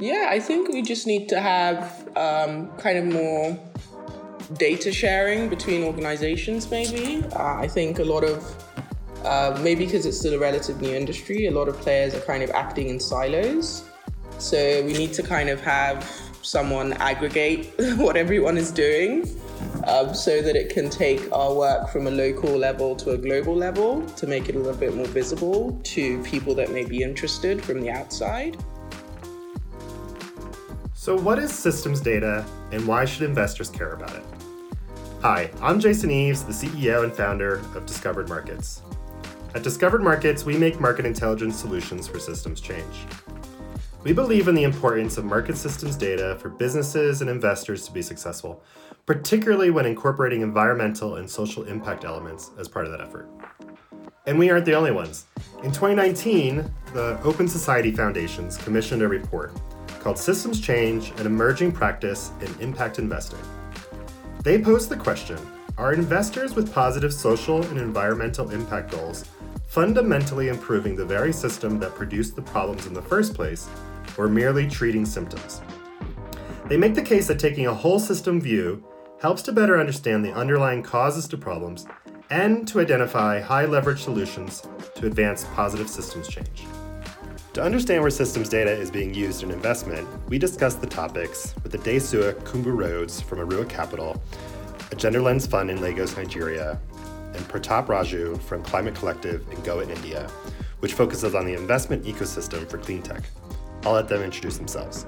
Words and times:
Yeah, 0.00 0.28
I 0.30 0.38
think 0.38 0.68
we 0.68 0.80
just 0.82 1.08
need 1.08 1.28
to 1.30 1.40
have 1.40 2.08
um, 2.16 2.70
kind 2.76 2.98
of 2.98 3.06
more 3.06 3.58
data 4.56 4.92
sharing 4.92 5.48
between 5.48 5.82
organizations, 5.82 6.70
maybe. 6.70 7.24
Uh, 7.34 7.56
I 7.56 7.66
think 7.66 7.98
a 7.98 8.04
lot 8.04 8.22
of, 8.22 8.64
uh, 9.24 9.58
maybe 9.60 9.86
because 9.86 10.06
it's 10.06 10.16
still 10.16 10.34
a 10.34 10.38
relative 10.38 10.80
new 10.80 10.94
industry, 10.94 11.46
a 11.46 11.50
lot 11.50 11.66
of 11.66 11.76
players 11.78 12.14
are 12.14 12.20
kind 12.20 12.44
of 12.44 12.50
acting 12.50 12.88
in 12.88 13.00
silos. 13.00 13.84
So 14.38 14.84
we 14.84 14.92
need 14.92 15.12
to 15.14 15.22
kind 15.24 15.48
of 15.48 15.60
have 15.62 16.08
someone 16.42 16.92
aggregate 16.94 17.74
what 17.96 18.16
everyone 18.16 18.56
is 18.56 18.70
doing 18.70 19.28
um, 19.88 20.14
so 20.14 20.40
that 20.40 20.54
it 20.54 20.70
can 20.70 20.90
take 20.90 21.30
our 21.32 21.52
work 21.52 21.88
from 21.88 22.06
a 22.06 22.10
local 22.10 22.56
level 22.56 22.94
to 22.94 23.10
a 23.10 23.18
global 23.18 23.56
level 23.56 24.06
to 24.10 24.28
make 24.28 24.48
it 24.48 24.54
a 24.54 24.58
little 24.58 24.78
bit 24.78 24.94
more 24.94 25.06
visible 25.06 25.78
to 25.82 26.22
people 26.22 26.54
that 26.54 26.70
may 26.70 26.84
be 26.84 27.02
interested 27.02 27.64
from 27.64 27.80
the 27.80 27.90
outside. 27.90 28.56
So, 31.08 31.16
what 31.16 31.38
is 31.38 31.50
systems 31.50 32.02
data 32.02 32.44
and 32.70 32.86
why 32.86 33.06
should 33.06 33.22
investors 33.22 33.70
care 33.70 33.94
about 33.94 34.14
it? 34.14 34.22
Hi, 35.22 35.50
I'm 35.62 35.80
Jason 35.80 36.10
Eves, 36.10 36.44
the 36.44 36.52
CEO 36.52 37.02
and 37.02 37.10
founder 37.10 37.60
of 37.74 37.86
Discovered 37.86 38.28
Markets. 38.28 38.82
At 39.54 39.62
Discovered 39.62 40.02
Markets, 40.02 40.44
we 40.44 40.58
make 40.58 40.80
market 40.80 41.06
intelligence 41.06 41.56
solutions 41.56 42.06
for 42.06 42.18
systems 42.18 42.60
change. 42.60 43.06
We 44.02 44.12
believe 44.12 44.48
in 44.48 44.54
the 44.54 44.64
importance 44.64 45.16
of 45.16 45.24
market 45.24 45.56
systems 45.56 45.96
data 45.96 46.36
for 46.40 46.50
businesses 46.50 47.22
and 47.22 47.30
investors 47.30 47.86
to 47.86 47.92
be 47.92 48.02
successful, 48.02 48.62
particularly 49.06 49.70
when 49.70 49.86
incorporating 49.86 50.42
environmental 50.42 51.16
and 51.16 51.30
social 51.30 51.64
impact 51.64 52.04
elements 52.04 52.50
as 52.58 52.68
part 52.68 52.84
of 52.84 52.92
that 52.92 53.00
effort. 53.00 53.30
And 54.26 54.38
we 54.38 54.50
aren't 54.50 54.66
the 54.66 54.74
only 54.74 54.90
ones. 54.90 55.24
In 55.62 55.72
2019, 55.72 56.70
the 56.92 57.18
Open 57.22 57.48
Society 57.48 57.92
Foundations 57.92 58.58
commissioned 58.58 59.00
a 59.00 59.08
report 59.08 59.58
called 60.00 60.18
Systems 60.18 60.60
Change 60.60 61.10
An 61.18 61.26
Emerging 61.26 61.72
Practice 61.72 62.32
in 62.40 62.54
Impact 62.60 62.98
Investing. 62.98 63.40
They 64.42 64.60
posed 64.60 64.88
the 64.88 64.96
question 64.96 65.38
Are 65.76 65.92
investors 65.92 66.54
with 66.54 66.72
positive 66.72 67.12
social 67.12 67.62
and 67.62 67.78
environmental 67.78 68.50
impact 68.50 68.90
goals 68.90 69.24
fundamentally 69.66 70.48
improving 70.48 70.96
the 70.96 71.04
very 71.04 71.32
system 71.32 71.78
that 71.78 71.94
produced 71.94 72.34
the 72.34 72.42
problems 72.42 72.86
in 72.86 72.94
the 72.94 73.02
first 73.02 73.34
place, 73.34 73.68
or 74.16 74.28
merely 74.28 74.66
treating 74.66 75.04
symptoms? 75.04 75.60
They 76.66 76.76
make 76.76 76.94
the 76.94 77.02
case 77.02 77.26
that 77.28 77.38
taking 77.38 77.66
a 77.66 77.74
whole 77.74 77.98
system 77.98 78.40
view 78.40 78.82
helps 79.20 79.42
to 79.42 79.52
better 79.52 79.78
understand 79.78 80.24
the 80.24 80.32
underlying 80.32 80.82
causes 80.82 81.28
to 81.28 81.36
problems 81.36 81.86
and 82.30 82.68
to 82.68 82.80
identify 82.80 83.40
high 83.40 83.64
leverage 83.64 84.02
solutions 84.02 84.66
to 84.94 85.06
advance 85.06 85.44
positive 85.54 85.88
systems 85.88 86.28
change. 86.28 86.64
To 87.58 87.64
understand 87.64 88.02
where 88.02 88.10
systems 88.12 88.48
data 88.48 88.70
is 88.70 88.88
being 88.88 89.12
used 89.12 89.42
in 89.42 89.50
investment, 89.50 90.06
we 90.28 90.38
discussed 90.38 90.80
the 90.80 90.86
topics 90.86 91.56
with 91.64 91.72
the 91.72 91.78
Adesua 91.78 92.34
Kumbu 92.44 92.66
Rhodes 92.66 93.20
from 93.20 93.40
Arua 93.40 93.68
Capital, 93.68 94.22
a 94.92 94.94
gender 94.94 95.20
lens 95.20 95.44
fund 95.44 95.68
in 95.68 95.80
Lagos, 95.80 96.16
Nigeria, 96.16 96.80
and 97.34 97.48
Pratap 97.48 97.86
Raju 97.86 98.40
from 98.42 98.62
Climate 98.62 98.94
Collective 98.94 99.44
in 99.50 99.60
Goa, 99.62 99.88
India, 99.88 100.28
which 100.78 100.92
focuses 100.92 101.34
on 101.34 101.46
the 101.46 101.54
investment 101.54 102.04
ecosystem 102.04 102.64
for 102.70 102.78
clean 102.78 103.02
tech. 103.02 103.24
I'll 103.82 103.94
let 103.94 104.08
them 104.08 104.22
introduce 104.22 104.56
themselves. 104.56 105.04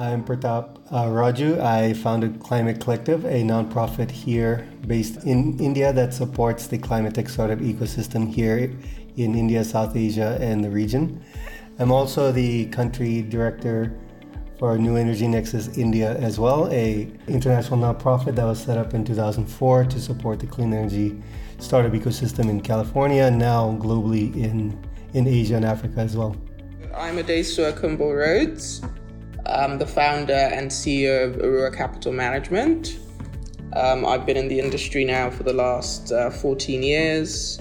I'm 0.00 0.24
Pratap 0.24 0.78
uh, 0.92 1.04
Raju. 1.08 1.60
I 1.60 1.92
founded 1.92 2.40
Climate 2.40 2.80
Collective, 2.80 3.26
a 3.26 3.42
nonprofit 3.42 4.10
here 4.10 4.66
based 4.86 5.24
in 5.24 5.60
India 5.60 5.92
that 5.92 6.14
supports 6.14 6.68
the 6.68 6.78
climate 6.78 7.14
tech 7.14 7.28
startup 7.28 7.58
ecosystem 7.58 8.26
here 8.26 8.72
in 9.18 9.34
India, 9.34 9.62
South 9.62 9.94
Asia, 9.94 10.38
and 10.40 10.64
the 10.64 10.70
region. 10.70 11.22
I'm 11.78 11.92
also 11.92 12.32
the 12.32 12.64
country 12.68 13.20
director 13.20 13.94
for 14.58 14.78
New 14.78 14.96
Energy 14.96 15.28
Nexus 15.28 15.76
India 15.76 16.16
as 16.16 16.38
well, 16.38 16.66
a 16.72 17.06
international 17.28 17.78
nonprofit 17.78 18.34
that 18.36 18.44
was 18.44 18.58
set 18.58 18.78
up 18.78 18.94
in 18.94 19.04
2004 19.04 19.84
to 19.84 20.00
support 20.00 20.40
the 20.40 20.46
clean 20.46 20.72
energy 20.72 21.22
startup 21.58 21.92
ecosystem 21.92 22.48
in 22.48 22.62
California 22.62 23.24
and 23.24 23.38
now 23.38 23.76
globally 23.78 24.34
in, 24.34 24.82
in 25.12 25.26
Asia 25.26 25.56
and 25.56 25.64
Africa 25.66 26.00
as 26.00 26.16
well. 26.16 26.34
I'm 26.94 27.18
Adesua 27.18 27.78
Kumbo 27.78 28.10
Rhodes. 28.10 28.80
I'm 29.50 29.78
the 29.78 29.86
founder 29.86 30.32
and 30.32 30.70
CEO 30.70 31.24
of 31.24 31.36
Arua 31.42 31.74
Capital 31.74 32.12
Management. 32.12 33.00
Um, 33.72 34.06
I've 34.06 34.24
been 34.24 34.36
in 34.36 34.46
the 34.46 34.60
industry 34.60 35.04
now 35.04 35.28
for 35.28 35.42
the 35.42 35.52
last 35.52 36.12
uh, 36.12 36.30
14 36.30 36.82
years 36.84 37.60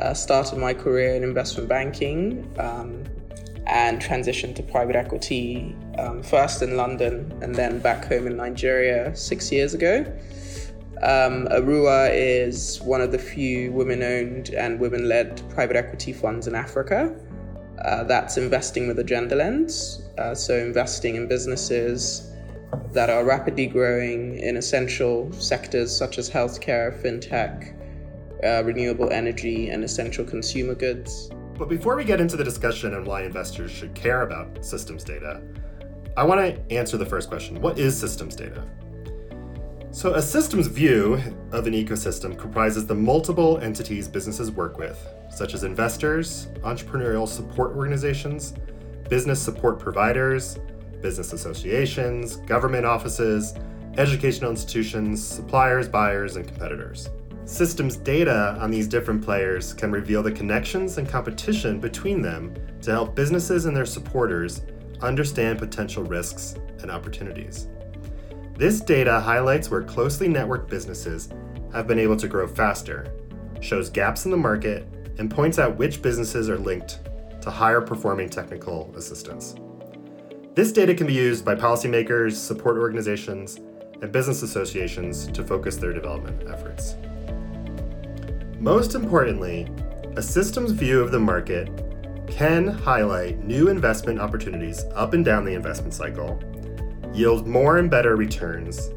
uh, 0.00 0.14
started 0.14 0.58
my 0.58 0.74
career 0.74 1.14
in 1.14 1.22
investment 1.22 1.68
banking 1.68 2.52
um, 2.58 3.04
and 3.66 4.00
transitioned 4.02 4.56
to 4.56 4.64
private 4.64 4.96
equity 4.96 5.76
um, 5.96 6.24
first 6.24 6.60
in 6.60 6.76
London 6.76 7.32
and 7.40 7.54
then 7.54 7.78
back 7.78 8.04
home 8.06 8.26
in 8.26 8.36
Nigeria 8.36 9.14
six 9.14 9.52
years 9.52 9.74
ago. 9.74 10.00
Um, 11.02 11.46
Arua 11.48 12.10
is 12.12 12.80
one 12.82 13.00
of 13.00 13.12
the 13.12 13.18
few 13.18 13.70
women 13.70 14.02
owned 14.02 14.50
and 14.50 14.80
women 14.80 15.08
led 15.08 15.40
private 15.50 15.76
equity 15.76 16.12
funds 16.12 16.48
in 16.48 16.56
Africa. 16.56 17.14
Uh, 17.78 18.04
that's 18.04 18.36
investing 18.36 18.86
with 18.86 18.98
a 18.98 19.04
gender 19.04 19.36
lens, 19.36 20.02
uh, 20.18 20.34
so 20.34 20.56
investing 20.58 21.16
in 21.16 21.26
businesses 21.26 22.30
that 22.92 23.10
are 23.10 23.24
rapidly 23.24 23.66
growing 23.66 24.38
in 24.38 24.56
essential 24.56 25.32
sectors 25.32 25.94
such 25.94 26.18
as 26.18 26.30
healthcare, 26.30 26.92
fintech, 27.02 27.74
uh, 28.44 28.62
renewable 28.64 29.10
energy, 29.10 29.70
and 29.70 29.84
essential 29.84 30.24
consumer 30.24 30.74
goods. 30.74 31.30
But 31.58 31.68
before 31.68 31.96
we 31.96 32.04
get 32.04 32.20
into 32.20 32.36
the 32.36 32.44
discussion 32.44 32.94
on 32.94 33.04
why 33.04 33.22
investors 33.22 33.70
should 33.70 33.94
care 33.94 34.22
about 34.22 34.64
systems 34.64 35.04
data, 35.04 35.42
I 36.16 36.24
want 36.24 36.40
to 36.40 36.74
answer 36.74 36.96
the 36.96 37.06
first 37.06 37.28
question 37.28 37.60
What 37.60 37.78
is 37.78 37.98
systems 37.98 38.36
data? 38.36 38.64
So, 39.94 40.14
a 40.14 40.22
systems 40.22 40.68
view 40.68 41.20
of 41.52 41.66
an 41.66 41.74
ecosystem 41.74 42.38
comprises 42.38 42.86
the 42.86 42.94
multiple 42.94 43.58
entities 43.58 44.08
businesses 44.08 44.50
work 44.50 44.78
with, 44.78 45.06
such 45.30 45.52
as 45.52 45.64
investors, 45.64 46.48
entrepreneurial 46.62 47.28
support 47.28 47.76
organizations, 47.76 48.54
business 49.10 49.38
support 49.38 49.78
providers, 49.78 50.58
business 51.02 51.34
associations, 51.34 52.36
government 52.36 52.86
offices, 52.86 53.52
educational 53.98 54.50
institutions, 54.50 55.22
suppliers, 55.22 55.88
buyers, 55.88 56.36
and 56.36 56.48
competitors. 56.48 57.10
Systems 57.44 57.96
data 57.96 58.56
on 58.58 58.70
these 58.70 58.88
different 58.88 59.22
players 59.22 59.74
can 59.74 59.92
reveal 59.92 60.22
the 60.22 60.32
connections 60.32 60.96
and 60.96 61.06
competition 61.06 61.78
between 61.78 62.22
them 62.22 62.54
to 62.80 62.92
help 62.92 63.14
businesses 63.14 63.66
and 63.66 63.76
their 63.76 63.84
supporters 63.84 64.62
understand 65.02 65.58
potential 65.58 66.02
risks 66.02 66.54
and 66.80 66.90
opportunities. 66.90 67.68
This 68.62 68.80
data 68.80 69.18
highlights 69.18 69.72
where 69.72 69.82
closely 69.82 70.28
networked 70.28 70.68
businesses 70.68 71.28
have 71.72 71.88
been 71.88 71.98
able 71.98 72.16
to 72.16 72.28
grow 72.28 72.46
faster, 72.46 73.12
shows 73.60 73.90
gaps 73.90 74.24
in 74.24 74.30
the 74.30 74.36
market, 74.36 74.86
and 75.18 75.28
points 75.28 75.58
out 75.58 75.76
which 75.76 76.00
businesses 76.00 76.48
are 76.48 76.56
linked 76.56 77.00
to 77.40 77.50
higher 77.50 77.80
performing 77.80 78.28
technical 78.28 78.94
assistance. 78.96 79.56
This 80.54 80.70
data 80.70 80.94
can 80.94 81.08
be 81.08 81.12
used 81.12 81.44
by 81.44 81.56
policymakers, 81.56 82.34
support 82.34 82.76
organizations, 82.76 83.56
and 84.00 84.12
business 84.12 84.44
associations 84.44 85.26
to 85.32 85.42
focus 85.42 85.74
their 85.76 85.92
development 85.92 86.48
efforts. 86.48 86.94
Most 88.60 88.94
importantly, 88.94 89.66
a 90.14 90.22
systems 90.22 90.70
view 90.70 91.00
of 91.00 91.10
the 91.10 91.18
market 91.18 91.68
can 92.28 92.68
highlight 92.68 93.42
new 93.42 93.70
investment 93.70 94.20
opportunities 94.20 94.84
up 94.94 95.14
and 95.14 95.24
down 95.24 95.44
the 95.44 95.54
investment 95.54 95.92
cycle, 95.92 96.40
yield 97.12 97.46
more 97.46 97.78
and 97.78 97.90
better 97.90 98.16
returns, 98.16 98.90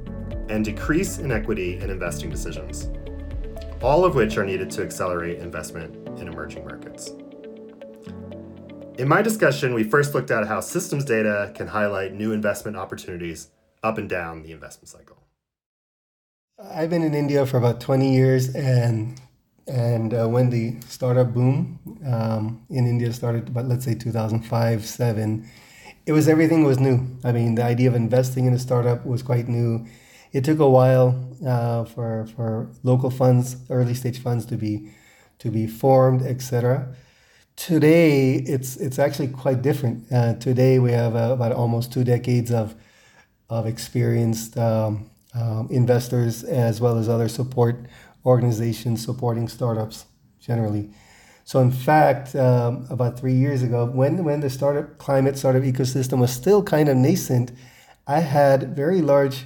and 0.49 0.63
decrease 0.63 1.17
inequity 1.17 1.79
in 1.79 1.89
investing 1.89 2.29
decisions, 2.29 2.89
all 3.81 4.05
of 4.05 4.15
which 4.15 4.37
are 4.37 4.45
needed 4.45 4.69
to 4.71 4.83
accelerate 4.83 5.39
investment 5.39 5.95
in 6.19 6.27
emerging 6.27 6.63
markets. 6.63 7.11
In 8.97 9.09
my 9.09 9.21
discussion, 9.21 9.73
we 9.73 9.83
first 9.83 10.13
looked 10.13 10.31
at 10.31 10.47
how 10.47 10.61
systems 10.61 11.03
data 11.03 11.51
can 11.53 11.67
highlight 11.67 12.13
new 12.13 12.31
investment 12.31 12.77
opportunities 12.77 13.49
up 13.83 13.97
and 13.97 14.09
down 14.09 14.43
the 14.43 14.51
investment 14.51 14.87
cycle. 14.87 15.17
I've 16.57 16.89
been 16.89 17.03
in 17.03 17.13
India 17.13 17.45
for 17.45 17.57
about 17.57 17.81
20 17.81 18.13
years, 18.13 18.55
and 18.55 19.19
and 19.67 20.13
uh, 20.13 20.27
when 20.27 20.49
the 20.49 20.77
startup 20.87 21.33
boom 21.33 21.79
um, 22.05 22.65
in 22.69 22.87
India 22.87 23.11
started, 23.11 23.49
about 23.49 23.65
let's 23.65 23.83
say 23.83 23.95
2005, 23.95 24.85
seven, 24.85 25.49
it 26.05 26.11
was 26.11 26.27
everything 26.27 26.63
was 26.63 26.79
new. 26.79 27.07
I 27.23 27.31
mean, 27.31 27.55
the 27.55 27.63
idea 27.63 27.89
of 27.89 27.95
investing 27.95 28.45
in 28.45 28.53
a 28.53 28.59
startup 28.59 29.05
was 29.05 29.23
quite 29.23 29.47
new. 29.47 29.85
It 30.31 30.43
took 30.43 30.59
a 30.59 30.69
while 30.69 31.15
uh, 31.45 31.85
for 31.85 32.27
for 32.35 32.69
local 32.83 33.09
funds, 33.09 33.57
early 33.69 33.93
stage 33.93 34.19
funds, 34.19 34.45
to 34.47 34.57
be 34.57 34.91
to 35.39 35.49
be 35.49 35.67
formed, 35.67 36.21
etc. 36.21 36.95
Today, 37.55 38.35
it's 38.35 38.77
it's 38.77 38.99
actually 38.99 39.29
quite 39.29 39.61
different. 39.61 40.11
Uh, 40.11 40.33
today, 40.35 40.77
we 40.79 40.91
have 40.91 41.15
uh, 41.15 41.33
about 41.33 41.51
almost 41.51 41.91
two 41.91 42.03
decades 42.03 42.51
of 42.51 42.75
of 43.49 43.65
experienced 43.65 44.57
um, 44.57 45.09
um, 45.33 45.67
investors 45.71 46.43
as 46.43 46.81
well 46.81 46.97
as 46.97 47.09
other 47.09 47.29
support 47.29 47.85
organizations 48.25 49.03
supporting 49.03 49.47
startups 49.47 50.05
generally. 50.39 50.89
So 51.45 51.59
in 51.59 51.71
fact, 51.71 52.35
um, 52.35 52.87
about 52.89 53.19
three 53.19 53.35
years 53.35 53.61
ago, 53.61 53.85
when 53.85 54.23
when 54.23 54.39
the 54.39 54.49
startup 54.49 54.97
climate 54.97 55.37
startup 55.37 55.61
ecosystem 55.61 56.17
was 56.19 56.31
still 56.31 56.63
kind 56.63 56.89
of 56.89 56.97
nascent, 56.97 57.51
I 58.07 58.19
had 58.21 58.75
very 58.75 59.01
large 59.01 59.45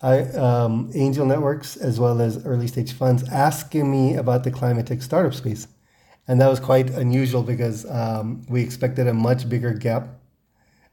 I, 0.00 0.22
um, 0.30 0.90
angel 0.94 1.26
networks 1.26 1.76
as 1.76 2.00
well 2.00 2.20
as 2.20 2.44
early 2.46 2.66
stage 2.66 2.92
funds 2.92 3.22
asking 3.28 3.90
me 3.90 4.16
about 4.16 4.42
the 4.42 4.50
climate 4.50 4.86
tech 4.86 5.02
startup 5.02 5.34
space. 5.34 5.68
And 6.26 6.40
that 6.40 6.48
was 6.48 6.58
quite 6.58 6.88
unusual 6.90 7.42
because 7.42 7.88
um, 7.90 8.44
we 8.48 8.62
expected 8.62 9.06
a 9.06 9.12
much 9.12 9.48
bigger 9.48 9.74
gap 9.74 10.08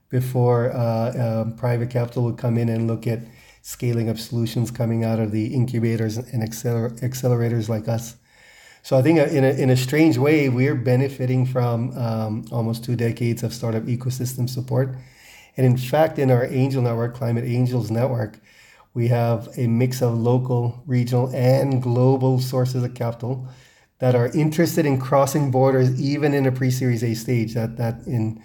before 0.10 0.72
uh, 0.74 1.44
um, 1.44 1.56
private 1.56 1.90
capital 1.90 2.24
would 2.26 2.38
come 2.38 2.58
in 2.58 2.68
and 2.68 2.88
look 2.88 3.08
at 3.08 3.20
scaling 3.62 4.10
up 4.10 4.18
solutions 4.18 4.70
coming 4.70 5.06
out 5.06 5.20
of 5.20 5.32
the 5.32 5.54
incubators 5.54 6.18
and 6.18 6.44
acceler- 6.44 7.00
accelerators 7.00 7.70
like 7.70 7.88
us. 7.88 8.16
So 8.90 8.98
I 8.98 9.04
think 9.04 9.20
uh, 9.20 9.26
in 9.26 9.44
a, 9.44 9.50
in 9.50 9.70
a 9.70 9.78
strange 9.78 10.18
way, 10.18 10.50
we're 10.50 10.74
benefiting 10.74 11.46
from 11.46 11.96
um, 11.96 12.46
almost 12.52 12.84
two 12.84 12.96
decades 12.96 13.44
of 13.44 13.54
startup 13.54 13.84
ecosystem 13.84 14.50
support. 14.50 14.96
And 15.58 15.64
in 15.68 15.78
fact, 15.78 16.18
in 16.18 16.32
our 16.32 16.46
angel 16.46 16.82
network, 16.82 17.14
Climate 17.14 17.44
Angels 17.46 17.92
Network, 17.92 18.40
we 18.96 19.08
have 19.10 19.48
a 19.60 19.68
mix 19.68 20.02
of 20.02 20.18
local, 20.18 20.82
regional, 20.88 21.30
and 21.36 21.84
global 21.84 22.40
sources 22.40 22.82
of 22.82 22.96
capital 22.96 23.48
that 24.00 24.16
are 24.16 24.32
interested 24.36 24.88
in 24.88 25.00
crossing 25.00 25.52
borders, 25.52 26.02
even 26.02 26.34
in 26.34 26.48
a 26.48 26.52
pre-series 26.52 27.04
A 27.04 27.14
stage. 27.14 27.54
That 27.54 27.78
that 27.78 28.08
in 28.08 28.42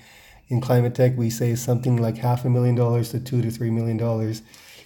in 0.49 0.61
climate 0.61 0.95
tech 0.95 1.17
we 1.17 1.31
say 1.31 1.55
something 1.55 1.97
like 1.97 2.19
half 2.19 2.45
a 2.45 2.51
million 2.51 2.75
dollars 2.75 3.09
to 3.13 3.19
two 3.19 3.41
to 3.41 3.51
three 3.51 3.71
million 3.71 3.97
dollars. 3.97 4.43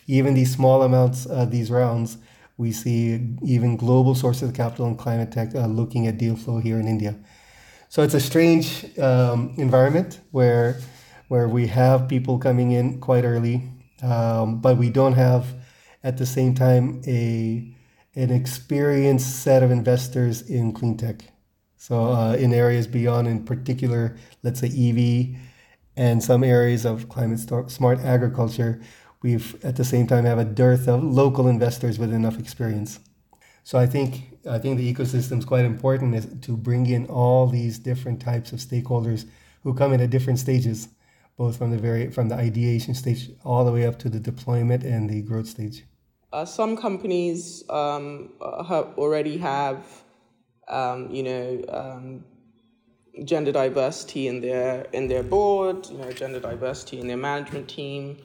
Even 0.06 0.34
these 0.34 0.54
small 0.54 0.84
amounts, 0.84 1.26
uh, 1.26 1.46
these 1.46 1.68
rounds, 1.68 2.16
we 2.58 2.72
see 2.72 3.34
even 3.42 3.76
global 3.76 4.14
sources 4.14 4.48
of 4.50 4.54
capital 4.54 4.86
in 4.86 4.96
climate 4.96 5.32
tech 5.32 5.54
uh, 5.54 5.66
looking 5.66 6.06
at 6.06 6.18
deal 6.18 6.36
flow 6.36 6.58
here 6.58 6.78
in 6.78 6.86
India. 6.86 7.16
So 7.88 8.02
it's 8.02 8.14
a 8.14 8.20
strange 8.20 8.98
um, 8.98 9.54
environment 9.56 10.20
where 10.30 10.78
where 11.28 11.48
we 11.48 11.66
have 11.68 12.08
people 12.08 12.38
coming 12.38 12.72
in 12.72 13.00
quite 13.00 13.24
early 13.24 13.62
um, 14.02 14.60
but 14.60 14.76
we 14.76 14.90
don't 14.90 15.14
have 15.14 15.54
at 16.02 16.16
the 16.16 16.26
same 16.26 16.54
time 16.54 17.02
a 17.06 17.74
an 18.14 18.30
experienced 18.30 19.42
set 19.42 19.62
of 19.62 19.70
investors 19.70 20.42
in 20.42 20.72
clean 20.72 20.96
tech. 20.96 21.22
So 21.76 22.06
uh, 22.06 22.32
in 22.34 22.52
areas 22.52 22.88
beyond, 22.88 23.28
in 23.28 23.44
particular, 23.44 24.16
let's 24.42 24.58
say 24.58 24.66
EV, 24.66 25.38
and 25.96 26.22
some 26.22 26.42
areas 26.42 26.84
of 26.84 27.08
climate 27.08 27.38
smart 27.70 28.00
agriculture, 28.00 28.80
we've 29.22 29.62
at 29.64 29.76
the 29.76 29.84
same 29.84 30.06
time 30.06 30.24
have 30.24 30.38
a 30.38 30.44
dearth 30.44 30.88
of 30.88 31.02
local 31.02 31.48
investors 31.48 31.98
with 31.98 32.12
enough 32.12 32.38
experience. 32.38 33.00
So 33.64 33.78
I 33.78 33.86
think 33.86 34.38
I 34.48 34.58
think 34.58 34.78
the 34.78 34.94
ecosystem 34.94 35.38
is 35.38 35.44
quite 35.44 35.64
important 35.64 36.14
is 36.14 36.26
to 36.42 36.56
bring 36.56 36.86
in 36.86 37.06
all 37.06 37.46
these 37.46 37.78
different 37.78 38.20
types 38.20 38.52
of 38.52 38.60
stakeholders 38.60 39.26
who 39.62 39.74
come 39.74 39.92
in 39.92 40.00
at 40.00 40.10
different 40.10 40.38
stages 40.38 40.88
both 41.38 41.56
from 41.56 41.70
the 41.70 41.78
very 41.78 42.10
from 42.10 42.28
the 42.28 42.34
ideation 42.34 42.94
stage 42.94 43.30
all 43.44 43.64
the 43.64 43.72
way 43.72 43.86
up 43.86 43.98
to 44.00 44.08
the 44.10 44.20
deployment 44.20 44.82
and 44.82 45.08
the 45.08 45.22
growth 45.22 45.46
stage? 45.46 45.84
Uh, 46.32 46.44
some 46.44 46.76
companies 46.76 47.64
um, 47.70 48.30
have 48.68 48.88
already 48.98 49.38
have, 49.38 49.78
um, 50.66 51.10
you 51.10 51.22
know, 51.22 51.64
um, 51.70 52.24
gender 53.24 53.52
diversity 53.52 54.28
in 54.28 54.40
their 54.40 54.86
in 54.92 55.08
their 55.08 55.22
board, 55.22 55.86
you 55.88 55.96
know, 55.96 56.12
gender 56.12 56.40
diversity 56.40 57.00
in 57.00 57.06
their 57.06 57.16
management 57.16 57.68
team, 57.68 58.18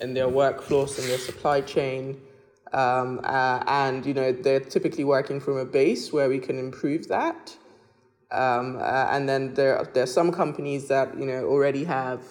in 0.00 0.14
their 0.14 0.28
workforce, 0.28 0.98
in 0.98 1.08
their 1.08 1.18
supply 1.18 1.60
chain, 1.60 2.20
um, 2.72 3.20
uh, 3.24 3.62
and 3.66 4.04
you 4.04 4.14
know 4.14 4.32
they're 4.32 4.60
typically 4.60 5.04
working 5.04 5.40
from 5.40 5.56
a 5.56 5.64
base 5.64 6.12
where 6.12 6.28
we 6.28 6.38
can 6.38 6.58
improve 6.58 7.08
that. 7.08 7.56
Um, 8.30 8.78
uh, 8.80 9.08
and 9.10 9.28
then 9.28 9.54
there 9.54 9.88
there 9.94 10.02
are 10.02 10.14
some 10.18 10.32
companies 10.32 10.88
that 10.88 11.18
you 11.18 11.26
know 11.26 11.44
already 11.44 11.84
have 11.84 12.22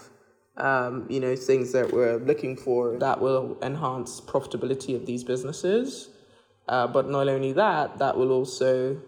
um, 0.57 1.05
you 1.09 1.19
know, 1.19 1.35
things 1.35 1.71
that 1.73 1.91
we're 1.91 2.17
looking 2.17 2.55
for 2.55 2.97
that 2.97 3.19
will 3.19 3.57
enhance 3.61 4.21
profitability 4.21 4.95
of 4.95 5.05
these 5.05 5.23
businesses. 5.23 6.09
Uh, 6.67 6.87
but 6.87 7.09
not 7.09 7.27
only 7.27 7.53
that, 7.53 7.99
that 7.99 8.17
will 8.17 8.31
also, 8.31 8.99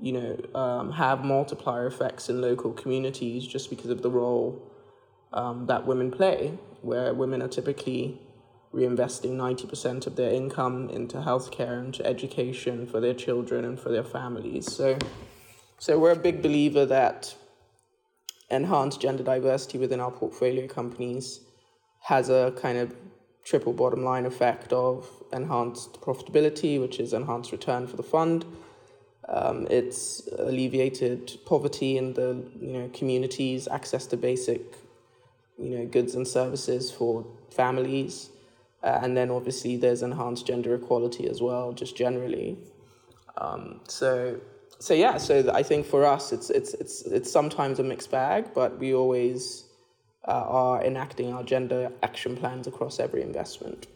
you 0.00 0.12
know, 0.12 0.58
um, 0.58 0.92
have 0.92 1.24
multiplier 1.24 1.86
effects 1.86 2.28
in 2.28 2.40
local 2.40 2.72
communities 2.72 3.46
just 3.46 3.70
because 3.70 3.90
of 3.90 4.02
the 4.02 4.10
role 4.10 4.70
um, 5.34 5.66
that 5.66 5.86
women 5.86 6.10
play, 6.10 6.58
where 6.80 7.12
women 7.12 7.42
are 7.42 7.48
typically 7.48 8.18
reinvesting 8.72 9.36
90% 9.36 10.06
of 10.06 10.16
their 10.16 10.32
income 10.32 10.88
into 10.90 11.18
healthcare 11.18 11.78
and 11.78 11.94
to 11.94 12.06
education 12.06 12.86
for 12.86 13.00
their 13.00 13.14
children 13.14 13.64
and 13.64 13.78
for 13.78 13.90
their 13.90 14.02
families. 14.02 14.72
So, 14.72 14.98
so 15.78 15.98
we're 15.98 16.12
a 16.12 16.16
big 16.16 16.42
believer 16.42 16.86
that 16.86 17.36
enhanced 18.50 19.00
gender 19.00 19.22
diversity 19.22 19.78
within 19.78 20.00
our 20.00 20.10
portfolio 20.10 20.66
companies 20.66 21.40
has 22.02 22.28
a 22.28 22.52
kind 22.56 22.78
of 22.78 22.94
triple 23.44 23.72
bottom 23.72 24.04
line 24.04 24.26
effect 24.26 24.72
of 24.72 25.08
enhanced 25.32 26.00
profitability, 26.00 26.80
which 26.80 26.98
is 26.98 27.12
enhanced 27.12 27.52
return 27.52 27.86
for 27.86 27.96
the 27.96 28.02
fund. 28.02 28.44
Um, 29.28 29.66
it's 29.70 30.28
alleviated 30.38 31.38
poverty 31.46 31.96
in 31.96 32.12
the 32.12 32.44
you 32.60 32.72
know 32.72 32.90
communities, 32.92 33.66
access 33.68 34.06
to 34.08 34.16
basic 34.16 34.60
you 35.58 35.78
know 35.78 35.86
goods 35.86 36.14
and 36.14 36.26
services 36.26 36.90
for 36.90 37.26
families, 37.50 38.30
uh, 38.82 39.00
and 39.02 39.16
then 39.16 39.30
obviously 39.30 39.76
there's 39.76 40.02
enhanced 40.02 40.46
gender 40.46 40.74
equality 40.74 41.28
as 41.28 41.40
well, 41.40 41.72
just 41.72 41.96
generally. 41.96 42.58
Um, 43.36 43.80
so 43.88 44.40
so 44.78 44.94
yeah, 44.94 45.16
so 45.18 45.50
I 45.52 45.62
think 45.62 45.86
for 45.86 46.04
us, 46.04 46.32
it's 46.32 46.50
it's 46.50 46.74
it's 46.74 47.02
it's 47.02 47.30
sometimes 47.30 47.78
a 47.78 47.82
mixed 47.82 48.10
bag, 48.10 48.50
but 48.54 48.78
we 48.78 48.94
always 48.94 49.64
uh, 50.26 50.32
are 50.32 50.84
enacting 50.84 51.32
our 51.32 51.42
gender 51.42 51.90
action 52.02 52.36
plans 52.36 52.66
across 52.66 52.98
every 52.98 53.22
investment. 53.22 53.86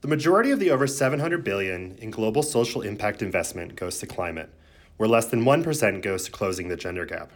The 0.00 0.08
majority 0.08 0.50
of 0.50 0.60
the 0.60 0.70
over 0.70 0.86
700 0.86 1.44
billion 1.44 1.96
in 1.98 2.10
global 2.10 2.42
social 2.42 2.82
impact 2.82 3.22
investment 3.22 3.74
goes 3.74 3.98
to 4.00 4.06
climate, 4.06 4.50
where 4.96 5.08
less 5.08 5.26
than 5.26 5.44
1% 5.44 6.02
goes 6.02 6.24
to 6.24 6.30
closing 6.30 6.68
the 6.68 6.76
gender 6.76 7.06
gap. 7.06 7.32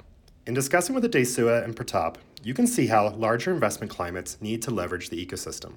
In 0.48 0.54
discussing 0.54 0.94
with 0.94 1.04
Adesua 1.04 1.62
and 1.62 1.76
Pratap, 1.76 2.16
you 2.42 2.54
can 2.54 2.66
see 2.66 2.86
how 2.86 3.10
larger 3.10 3.52
investment 3.52 3.90
climates 3.90 4.40
need 4.40 4.62
to 4.62 4.70
leverage 4.70 5.10
the 5.10 5.26
ecosystem. 5.26 5.74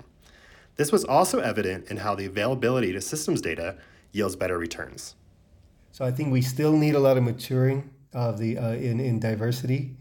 This 0.78 0.94
was 0.94 1.04
also 1.04 1.42
evident 1.42 1.92
in 1.92 1.98
how 1.98 2.16
the 2.16 2.26
availability 2.26 2.94
to 2.94 3.02
systems 3.02 3.42
data 3.42 3.76
yields 4.14 4.38
better 4.38 4.58
returns. 4.58 5.16
So 5.92 6.06
I 6.06 6.12
think 6.12 6.32
we 6.32 6.42
still 6.42 6.72
need 6.72 6.96
a 6.96 7.00
lot 7.00 7.18
of 7.18 7.24
maturing 7.24 7.90
of 8.14 8.40
the 8.40 8.58
uh, 8.58 8.72
in 8.76 9.02
in 9.02 9.20
diversity, 9.20 9.98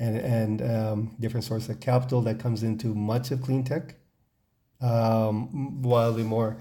and 0.00 0.18
and 0.18 0.62
um, 0.62 1.14
different 1.20 1.44
sources 1.44 1.68
of 1.68 1.78
capital 1.78 2.20
that 2.22 2.40
comes 2.40 2.64
into 2.64 2.96
much 2.96 3.30
of 3.30 3.40
clean 3.40 3.62
tech. 3.62 3.94
Um, 4.80 5.80
while 5.80 6.12
the 6.12 6.24
more 6.24 6.58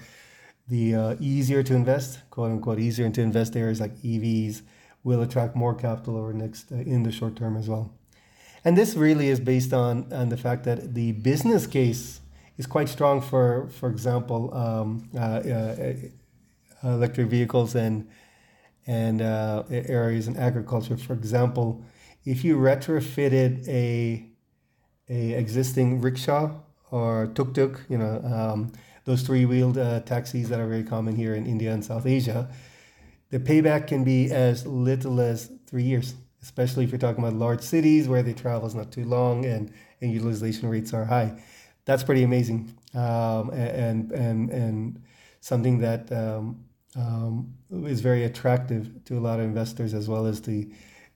the 0.67 0.93
uh, 0.93 1.15
easier 1.19 1.63
to 1.63 1.73
invest, 1.73 2.19
quote 2.29 2.51
unquote, 2.51 2.77
easier 2.77 3.09
to 3.09 3.21
invest 3.21 3.55
areas 3.55 3.79
like 3.79 3.95
EVs 4.03 4.61
will 5.03 5.21
attract 5.21 5.55
more 5.55 5.73
capital 5.73 6.17
over 6.17 6.33
next 6.33 6.71
uh, 6.71 6.75
in 6.75 7.03
the 7.03 7.11
short 7.11 7.35
term 7.35 7.55
as 7.57 7.67
well. 7.69 7.93
And 8.65 8.77
this 8.77 8.95
really 8.95 9.29
is 9.29 9.39
based 9.39 9.73
on 9.73 10.11
on 10.11 10.29
the 10.29 10.37
fact 10.37 10.63
that 10.65 10.93
the 10.93 11.13
business 11.13 11.67
case 11.67 12.21
is 12.57 12.65
quite 12.65 12.89
strong 12.89 13.21
for, 13.21 13.69
for 13.69 13.89
example, 13.89 14.53
um, 14.53 15.09
uh, 15.15 15.19
uh, 15.19 15.93
electric 16.83 17.27
vehicles 17.27 17.75
and 17.75 18.07
and 18.85 19.21
uh, 19.21 19.63
areas 19.69 20.27
in 20.27 20.37
agriculture. 20.37 20.97
For 20.97 21.13
example, 21.13 21.83
if 22.25 22.43
you 22.43 22.57
retrofitted 22.57 23.67
a 23.67 24.25
a 25.09 25.33
existing 25.33 26.01
rickshaw 26.01 26.51
or 26.91 27.27
tuk 27.27 27.53
tuk, 27.53 27.85
you 27.89 27.97
know, 27.97 28.21
um, 28.23 28.71
those 29.05 29.21
three 29.21 29.45
wheeled 29.45 29.77
uh, 29.77 30.01
taxis 30.01 30.49
that 30.49 30.59
are 30.59 30.67
very 30.67 30.83
common 30.83 31.15
here 31.15 31.35
in 31.35 31.45
India 31.45 31.71
and 31.73 31.83
South 31.83 32.05
Asia, 32.05 32.49
the 33.29 33.39
payback 33.39 33.87
can 33.87 34.03
be 34.03 34.31
as 34.31 34.65
little 34.65 35.19
as 35.19 35.51
three 35.65 35.83
years, 35.83 36.15
especially 36.41 36.83
if 36.83 36.91
you're 36.91 36.99
talking 36.99 37.23
about 37.23 37.33
large 37.37 37.61
cities 37.61 38.07
where 38.07 38.23
the 38.23 38.33
travel 38.33 38.67
is 38.67 38.75
not 38.75 38.91
too 38.91 39.05
long 39.05 39.45
and, 39.45 39.71
and 40.01 40.11
utilization 40.11 40.69
rates 40.69 40.93
are 40.93 41.05
high. 41.05 41.41
That's 41.85 42.03
pretty 42.03 42.23
amazing 42.23 42.73
um, 42.93 43.49
and, 43.51 44.11
and, 44.11 44.49
and 44.49 45.01
something 45.39 45.79
that 45.79 46.11
um, 46.11 46.63
um, 46.95 47.53
is 47.71 48.01
very 48.01 48.23
attractive 48.23 49.03
to 49.05 49.17
a 49.17 49.21
lot 49.21 49.39
of 49.39 49.45
investors 49.45 49.93
as 49.93 50.07
well 50.07 50.25
as 50.25 50.41
the 50.41 50.69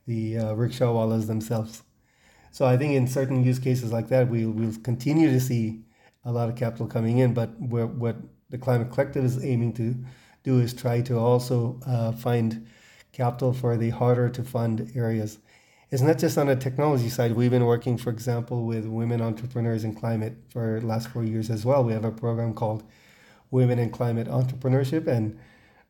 the 0.08 0.38
uh, 0.38 0.54
rickshaw 0.54 0.92
wallahs 0.94 1.28
themselves. 1.28 1.84
So 2.52 2.66
I 2.66 2.76
think 2.76 2.94
in 2.94 3.08
certain 3.08 3.44
use 3.44 3.60
cases 3.60 3.92
like 3.92 4.10
that, 4.10 4.30
we 4.30 4.46
will 4.46 4.74
continue 4.84 5.30
to 5.32 5.40
see 5.40 5.82
a 6.26 6.32
lot 6.32 6.50
of 6.50 6.56
capital 6.56 6.88
coming 6.88 7.20
in. 7.20 7.34
But 7.34 7.58
what 7.60 8.18
the 8.50 8.58
Climate 8.58 8.92
Collective 8.92 9.24
is 9.24 9.44
aiming 9.44 9.74
to 9.74 9.96
do 10.44 10.60
is 10.60 10.74
try 10.74 11.02
to 11.02 11.18
also 11.18 11.80
uh, 11.86 12.12
find 12.12 12.68
capital 13.12 13.54
for 13.54 13.78
the 13.78 13.90
harder 13.90 14.30
to 14.30 14.44
fund 14.44 14.92
areas. 14.96 15.40
It's 15.92 16.02
not 16.02 16.18
just 16.18 16.38
on 16.38 16.48
the 16.48 16.56
technology 16.56 17.10
side. 17.10 17.34
We've 17.34 17.52
been 17.52 17.66
working, 17.66 17.98
for 17.98 18.10
example, 18.10 18.66
with 18.66 18.86
women 18.86 19.22
entrepreneurs 19.22 19.84
in 19.84 19.94
climate 19.94 20.38
for 20.50 20.80
the 20.80 20.88
last 20.88 21.10
four 21.10 21.24
years 21.24 21.50
as 21.50 21.66
well. 21.66 21.84
We 21.84 21.94
have 21.94 22.06
a 22.06 22.12
program 22.12 22.54
called 22.54 22.84
Women 23.52 23.78
in 23.78 23.90
Climate 23.90 24.28
Entrepreneurship, 24.28 25.08
and 25.08 25.38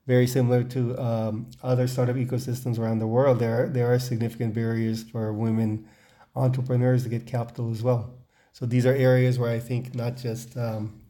very 0.08 0.26
similar 0.26 0.64
to 0.64 0.98
um, 1.00 1.48
other 1.62 1.88
startup 1.88 2.16
ecosystems 2.16 2.80
around 2.80 3.00
the 3.00 3.08
world, 3.08 3.40
there 3.40 3.70
there 3.70 3.94
are 3.94 4.00
significant 4.00 4.54
barriers 4.54 5.04
for 5.04 5.32
women 5.32 5.88
entrepreneurs 6.36 7.04
to 7.04 7.10
get 7.10 7.26
capital 7.28 7.72
as 7.72 7.84
well. 7.84 8.16
So 8.52 8.66
these 8.66 8.86
are 8.86 8.94
areas 8.94 9.38
where 9.38 9.52
I 9.52 9.60
think 9.60 9.94
not 9.96 10.18
just 10.18 10.58
um, 10.58 11.01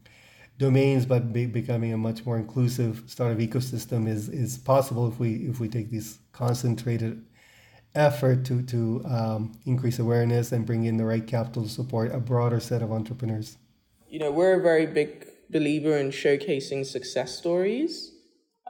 domains, 0.62 1.04
but 1.04 1.32
be, 1.32 1.44
becoming 1.44 1.92
a 1.92 1.98
much 1.98 2.24
more 2.24 2.38
inclusive 2.38 3.02
startup 3.06 3.38
ecosystem 3.38 4.08
is 4.08 4.28
is 4.28 4.56
possible 4.56 5.04
if 5.10 5.18
we 5.18 5.30
if 5.50 5.60
we 5.60 5.68
take 5.68 5.90
this 5.90 6.18
concentrated 6.32 7.14
effort 7.94 8.38
to 8.48 8.62
to 8.72 9.02
um, 9.16 9.40
increase 9.66 9.98
awareness 9.98 10.52
and 10.52 10.64
bring 10.64 10.84
in 10.84 10.96
the 10.96 11.04
right 11.12 11.26
capital 11.26 11.62
to 11.64 11.68
support 11.68 12.14
a 12.14 12.20
broader 12.30 12.60
set 12.60 12.80
of 12.80 12.90
entrepreneurs. 12.98 13.58
You 14.08 14.20
know, 14.22 14.30
we're 14.38 14.56
a 14.60 14.62
very 14.62 14.86
big 14.86 15.10
believer 15.50 15.94
in 15.98 16.08
showcasing 16.10 16.86
success 16.86 17.30
stories. 17.42 18.12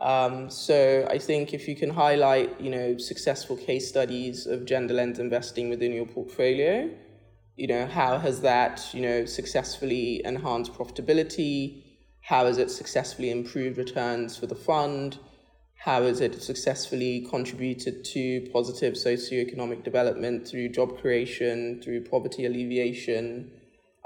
Um, 0.00 0.50
so 0.50 1.06
I 1.16 1.18
think 1.18 1.54
if 1.54 1.68
you 1.68 1.76
can 1.76 1.90
highlight, 1.90 2.60
you 2.60 2.70
know, 2.76 2.98
successful 2.98 3.56
case 3.56 3.86
studies 3.88 4.46
of 4.46 4.64
gender 4.64 4.94
lens 4.94 5.18
investing 5.20 5.68
within 5.68 5.92
your 5.92 6.06
portfolio, 6.06 6.90
you 7.62 7.68
know, 7.68 7.86
how 7.86 8.18
has 8.18 8.40
that, 8.40 8.84
you 8.92 9.00
know, 9.00 9.24
successfully 9.24 10.20
enhanced 10.24 10.74
profitability? 10.74 11.80
How 12.20 12.46
has 12.46 12.58
it 12.58 12.72
successfully 12.72 13.30
improved 13.30 13.78
returns 13.78 14.36
for 14.36 14.48
the 14.48 14.56
fund? 14.56 15.20
How 15.76 16.02
has 16.02 16.20
it 16.20 16.42
successfully 16.42 17.24
contributed 17.30 18.04
to 18.06 18.48
positive 18.52 18.94
socioeconomic 18.94 19.84
development 19.84 20.48
through 20.48 20.70
job 20.70 21.00
creation, 21.00 21.80
through 21.80 22.02
poverty 22.06 22.46
alleviation, 22.46 23.52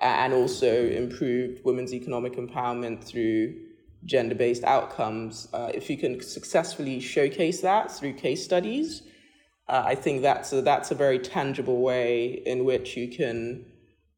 and 0.02 0.34
also 0.34 0.88
improved 0.88 1.64
women's 1.64 1.94
economic 1.94 2.34
empowerment 2.34 3.04
through 3.04 3.54
gender 4.04 4.34
based 4.34 4.64
outcomes? 4.64 5.48
Uh, 5.54 5.70
if 5.72 5.88
you 5.88 5.96
can 5.96 6.20
successfully 6.20 7.00
showcase 7.00 7.62
that 7.62 7.90
through 7.90 8.12
case 8.12 8.44
studies, 8.44 9.00
uh, 9.68 9.82
I 9.84 9.94
think 9.96 10.22
that's 10.22 10.52
a, 10.52 10.62
that's 10.62 10.90
a 10.90 10.94
very 10.94 11.18
tangible 11.18 11.80
way 11.80 12.42
in 12.46 12.64
which 12.64 12.96
you 12.96 13.08
can, 13.08 13.66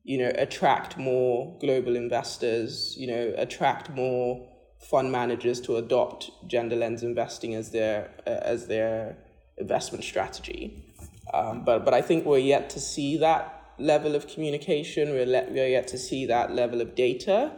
you 0.05 0.19
know, 0.19 0.31
attract 0.37 0.99
more 0.99 1.57
global 1.61 1.97
investors, 1.97 2.95
you 2.99 3.07
know, 3.07 3.33
attract 3.37 3.90
more 3.90 4.47
fund 4.78 5.11
managers 5.11 5.61
to 5.62 5.76
adopt 5.76 6.31
gender 6.47 6.76
lens 6.76 7.02
investing 7.02 7.55
as 7.55 7.71
their 7.71 8.11
uh, 8.26 8.31
as 8.31 8.67
their 8.67 9.17
investment 9.57 10.05
strategy. 10.05 10.85
Um, 11.33 11.64
but 11.64 11.85
but 11.85 11.95
I 11.95 12.02
think 12.02 12.26
we're 12.26 12.38
yet 12.38 12.69
to 12.71 12.81
see 12.81 13.17
that 13.17 13.73
level 13.78 14.14
of 14.14 14.28
communication. 14.28 15.11
We're 15.11 15.26
le- 15.26 15.50
we're 15.50 15.69
yet 15.69 15.88
to 15.88 15.99
see 15.99 16.26
that 16.26 16.52
level 16.52 16.83
of 16.83 16.95
data. 16.95 17.52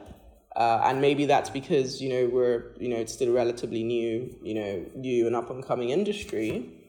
Uh, 0.55 0.83
and 0.85 1.01
maybe 1.01 1.27
that's 1.27 1.51
because 1.51 2.01
you 2.01 2.09
know 2.09 2.31
we're 2.33 2.73
you 2.79 2.89
know 2.89 2.97
it's 2.97 3.13
still 3.13 3.31
a 3.31 3.33
relatively 3.33 3.83
new 3.83 4.37
you 4.43 4.55
know 4.55 4.85
new 4.95 5.27
and 5.27 5.37
up 5.37 5.49
and 5.51 5.65
coming 5.65 5.91
industry 5.91 6.80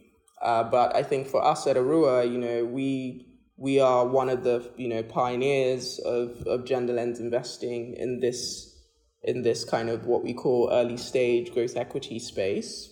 uh, 0.42 0.64
but 0.64 0.96
I 0.96 1.04
think 1.04 1.28
for 1.28 1.44
us 1.44 1.68
at 1.68 1.76
Arua, 1.76 2.30
you 2.30 2.38
know, 2.38 2.66
we 2.66 3.28
we 3.58 3.80
are 3.80 4.08
one 4.08 4.30
of 4.30 4.44
the 4.44 4.72
you 4.76 4.88
know 4.88 5.04
pioneers 5.04 6.00
of, 6.00 6.42
of 6.48 6.66
gender 6.66 6.94
lens 6.94 7.20
investing 7.20 7.94
in 7.94 8.20
this 8.20 8.76
in 9.24 9.44
this 9.44 9.64
kind 9.64 9.90
of 9.90 10.08
what 10.08 10.24
we 10.24 10.34
call 10.34 10.70
early 10.72 10.98
stage 10.98 11.54
growth 11.54 11.78
equity 11.78 12.18
space. 12.20 12.92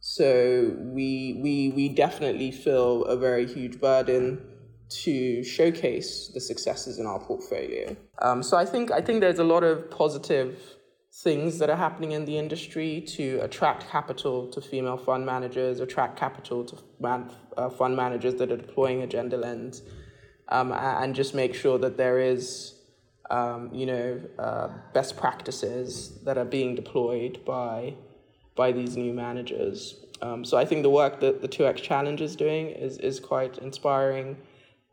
So 0.00 0.74
we 0.78 1.38
we 1.40 1.72
we 1.74 1.88
definitely 1.88 2.50
feel 2.50 3.04
a 3.04 3.16
very 3.16 3.46
huge 3.46 3.80
burden 3.80 4.40
to 4.88 5.44
showcase 5.44 6.30
the 6.32 6.40
successes 6.40 6.98
in 6.98 7.06
our 7.06 7.20
portfolio. 7.20 7.94
Um, 8.20 8.42
so 8.42 8.56
I 8.56 8.64
think 8.64 8.90
I 8.90 9.00
think 9.00 9.20
there's 9.20 9.38
a 9.38 9.44
lot 9.44 9.62
of 9.62 9.90
positive 9.90 10.77
things 11.12 11.58
that 11.58 11.70
are 11.70 11.76
happening 11.76 12.12
in 12.12 12.24
the 12.24 12.38
industry 12.38 13.00
to 13.00 13.38
attract 13.40 13.88
capital 13.88 14.46
to 14.48 14.60
female 14.60 14.96
fund 14.96 15.24
managers, 15.24 15.80
attract 15.80 16.18
capital 16.18 16.64
to 16.64 16.76
man, 17.00 17.30
uh, 17.56 17.68
fund 17.68 17.96
managers 17.96 18.34
that 18.36 18.52
are 18.52 18.56
deploying 18.56 19.02
a 19.02 19.06
gender 19.06 19.36
lens, 19.36 19.82
um, 20.48 20.72
and 20.72 21.14
just 21.14 21.34
make 21.34 21.54
sure 21.54 21.78
that 21.78 21.96
there 21.96 22.18
is, 22.18 22.74
um, 23.30 23.70
you 23.72 23.86
know, 23.86 24.20
uh, 24.38 24.68
best 24.92 25.16
practices 25.16 26.20
that 26.24 26.38
are 26.38 26.44
being 26.44 26.74
deployed 26.74 27.44
by 27.44 27.94
by 28.54 28.72
these 28.72 28.96
new 28.96 29.12
managers. 29.12 30.04
Um, 30.20 30.44
so 30.44 30.56
I 30.56 30.64
think 30.64 30.82
the 30.82 30.90
work 30.90 31.20
that 31.20 31.42
the 31.42 31.48
2X 31.48 31.76
Challenge 31.76 32.20
is 32.20 32.34
doing 32.34 32.70
is, 32.70 32.98
is 32.98 33.20
quite 33.20 33.58
inspiring. 33.58 34.36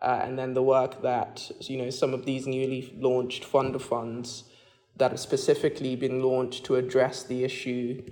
Uh, 0.01 0.19
and 0.22 0.38
then 0.38 0.53
the 0.53 0.62
work 0.62 1.01
that, 1.01 1.50
you 1.62 1.77
know, 1.77 1.89
some 1.89 2.13
of 2.13 2.25
these 2.25 2.45
newly 2.45 2.93
launched 3.00 3.43
fund 3.43 3.74
of 3.75 3.84
funds 3.84 4.43
that 4.97 5.11
have 5.11 5.19
specifically 5.19 5.95
been 5.95 6.21
launched 6.21 6.65
to 6.65 6.75
address 6.75 7.23
the 7.23 7.43
issue 7.43 8.03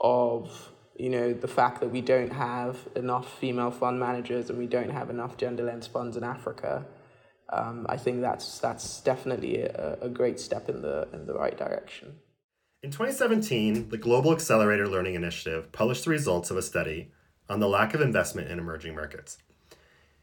of 0.00 0.72
you 0.98 1.10
know 1.10 1.32
the 1.32 1.48
fact 1.48 1.80
that 1.80 1.88
we 1.88 2.00
don't 2.00 2.32
have 2.32 2.76
enough 2.94 3.38
female 3.38 3.70
fund 3.70 3.98
managers 4.00 4.50
and 4.50 4.58
we 4.58 4.66
don't 4.66 4.90
have 4.90 5.10
enough 5.10 5.36
gender 5.36 5.64
lens 5.64 5.86
funds 5.86 6.16
in 6.16 6.24
Africa. 6.24 6.86
Um, 7.52 7.86
I 7.88 7.96
think 7.96 8.20
that's 8.20 8.58
that's 8.58 9.00
definitely 9.00 9.62
a, 9.62 9.98
a 10.02 10.08
great 10.08 10.40
step 10.40 10.68
in 10.68 10.82
the 10.82 11.08
in 11.12 11.26
the 11.26 11.34
right 11.34 11.56
direction. 11.56 12.16
In 12.82 12.90
2017, 12.90 13.88
the 13.88 13.98
Global 13.98 14.32
Accelerator 14.32 14.86
Learning 14.86 15.14
Initiative 15.14 15.72
published 15.72 16.04
the 16.04 16.10
results 16.10 16.50
of 16.50 16.56
a 16.56 16.62
study 16.62 17.10
on 17.48 17.60
the 17.60 17.68
lack 17.68 17.94
of 17.94 18.00
investment 18.00 18.50
in 18.50 18.58
emerging 18.58 18.94
markets. 18.94 19.38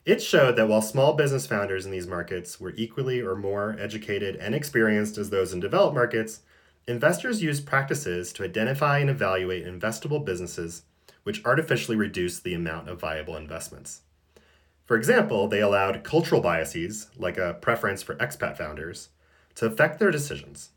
It 0.05 0.21
showed 0.21 0.57
that 0.57 0.67
while 0.67 0.81
small 0.81 1.13
business 1.13 1.47
founders 1.47 1.85
in 1.85 1.91
these 1.91 2.07
markets 2.07 2.59
were 2.59 2.73
equally 2.75 3.21
or 3.21 3.35
more 3.35 3.75
educated 3.79 4.35
and 4.35 4.53
experienced 4.53 5.17
as 5.17 5.29
those 5.29 5.53
in 5.53 5.61
developed 5.61 5.95
markets, 5.95 6.41
investors 6.87 7.41
used 7.41 7.65
practices 7.65 8.33
to 8.33 8.43
identify 8.43 8.99
and 8.99 9.09
evaluate 9.09 9.65
investable 9.65 10.23
businesses 10.23 10.83
which 11.23 11.43
artificially 11.45 11.95
reduced 11.95 12.43
the 12.43 12.53
amount 12.53 12.89
of 12.89 12.99
viable 12.99 13.37
investments. 13.37 14.01
For 14.83 14.97
example, 14.97 15.47
they 15.47 15.61
allowed 15.61 16.03
cultural 16.03 16.41
biases, 16.41 17.07
like 17.17 17.37
a 17.37 17.53
preference 17.53 18.03
for 18.03 18.15
expat 18.15 18.57
founders, 18.57 19.09
to 19.55 19.65
affect 19.65 19.99
their 19.99 20.11
decisions. 20.11 20.71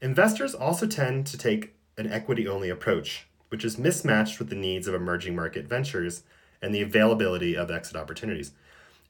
Investors 0.00 0.54
also 0.54 0.86
tend 0.86 1.26
to 1.26 1.36
take 1.36 1.74
an 1.98 2.10
equity 2.10 2.46
only 2.46 2.70
approach, 2.70 3.26
which 3.48 3.64
is 3.64 3.78
mismatched 3.78 4.38
with 4.38 4.50
the 4.50 4.54
needs 4.54 4.86
of 4.86 4.94
emerging 4.94 5.34
market 5.34 5.66
ventures 5.66 6.22
and 6.64 6.74
the 6.74 6.82
availability 6.82 7.54
of 7.56 7.70
exit 7.70 7.94
opportunities. 7.94 8.52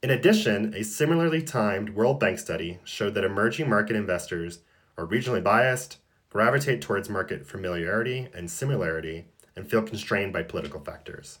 In 0.03 0.09
addition, 0.11 0.73
a 0.75 0.83
similarly 0.83 1.41
timed 1.41 1.91
World 1.91 2.19
Bank 2.19 2.37
study 2.37 2.79
showed 2.83 3.15
that 3.15 3.23
emerging 3.23 3.69
market 3.69 3.95
investors 3.95 4.59
are 4.97 5.07
regionally 5.07 5.41
biased, 5.41 5.97
gravitate 6.29 6.81
towards 6.81 7.09
market 7.09 7.47
familiarity 7.47 8.27
and 8.33 8.51
similarity, 8.51 9.25
and 9.55 9.67
feel 9.67 9.81
constrained 9.81 10.33
by 10.33 10.43
political 10.43 10.81
factors. 10.81 11.39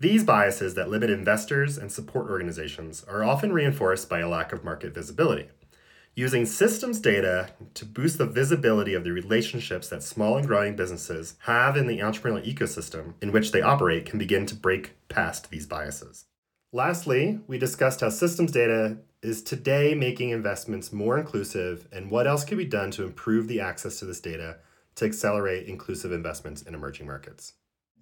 These 0.00 0.24
biases 0.24 0.74
that 0.74 0.88
limit 0.88 1.10
investors 1.10 1.76
and 1.76 1.92
support 1.92 2.30
organizations 2.30 3.04
are 3.04 3.22
often 3.22 3.52
reinforced 3.52 4.08
by 4.08 4.20
a 4.20 4.28
lack 4.28 4.54
of 4.54 4.64
market 4.64 4.94
visibility. 4.94 5.50
Using 6.16 6.44
systems 6.44 7.00
data 7.00 7.50
to 7.74 7.86
boost 7.86 8.18
the 8.18 8.26
visibility 8.26 8.94
of 8.94 9.04
the 9.04 9.12
relationships 9.12 9.88
that 9.88 10.02
small 10.02 10.36
and 10.36 10.46
growing 10.46 10.74
businesses 10.74 11.36
have 11.44 11.76
in 11.76 11.86
the 11.86 12.00
entrepreneurial 12.00 12.44
ecosystem 12.44 13.14
in 13.22 13.30
which 13.32 13.52
they 13.52 13.62
operate 13.62 14.06
can 14.06 14.18
begin 14.18 14.44
to 14.46 14.54
break 14.54 14.96
past 15.08 15.50
these 15.50 15.66
biases. 15.66 16.26
Lastly, 16.72 17.40
we 17.46 17.58
discussed 17.58 18.00
how 18.00 18.10
systems 18.10 18.52
data 18.52 18.98
is 19.22 19.42
today 19.42 19.94
making 19.94 20.30
investments 20.30 20.92
more 20.92 21.18
inclusive 21.18 21.86
and 21.92 22.10
what 22.10 22.26
else 22.26 22.44
can 22.44 22.58
be 22.58 22.64
done 22.64 22.90
to 22.92 23.04
improve 23.04 23.48
the 23.48 23.60
access 23.60 23.98
to 24.00 24.04
this 24.04 24.20
data 24.20 24.56
to 24.96 25.04
accelerate 25.04 25.68
inclusive 25.68 26.12
investments 26.12 26.62
in 26.62 26.74
emerging 26.74 27.06
markets. 27.06 27.54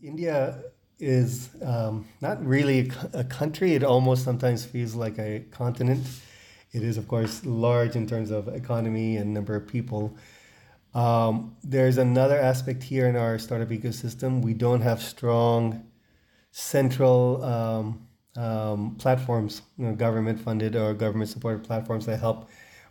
India 0.03 0.63
is 0.99 1.51
um, 1.63 2.07
not 2.21 2.45
really 2.45 2.91
a 3.13 3.25
country, 3.25 3.75
it 3.75 3.85
almost 3.85 4.25
sometimes 4.25 4.65
feels 4.65 4.95
like 4.95 5.19
a 5.19 5.45
continent. 5.51 6.07
It 6.79 6.85
is, 6.85 6.97
of 6.97 7.09
course, 7.09 7.45
large 7.45 7.97
in 7.97 8.07
terms 8.07 8.31
of 8.31 8.47
economy 8.47 9.17
and 9.17 9.35
number 9.35 9.57
of 9.57 9.67
people. 9.67 10.17
Um, 10.95 11.57
there's 11.65 11.99
another 11.99 12.39
aspect 12.39 12.85
here 12.85 13.09
in 13.09 13.17
our 13.17 13.37
startup 13.39 13.71
ecosystem. 13.71 14.43
We 14.43 14.55
don't 14.55 14.83
have 14.83 15.03
strong 15.03 15.85
central 16.53 17.45
um, 17.45 18.07
um, 18.37 18.95
platforms, 18.95 19.63
you 19.77 19.87
know, 19.87 19.95
government 19.95 20.41
funded 20.41 20.77
or 20.77 20.95
government 20.95 21.31
supported 21.31 21.65
platforms 21.65 22.07
that 22.07 22.19
help 22.19 22.49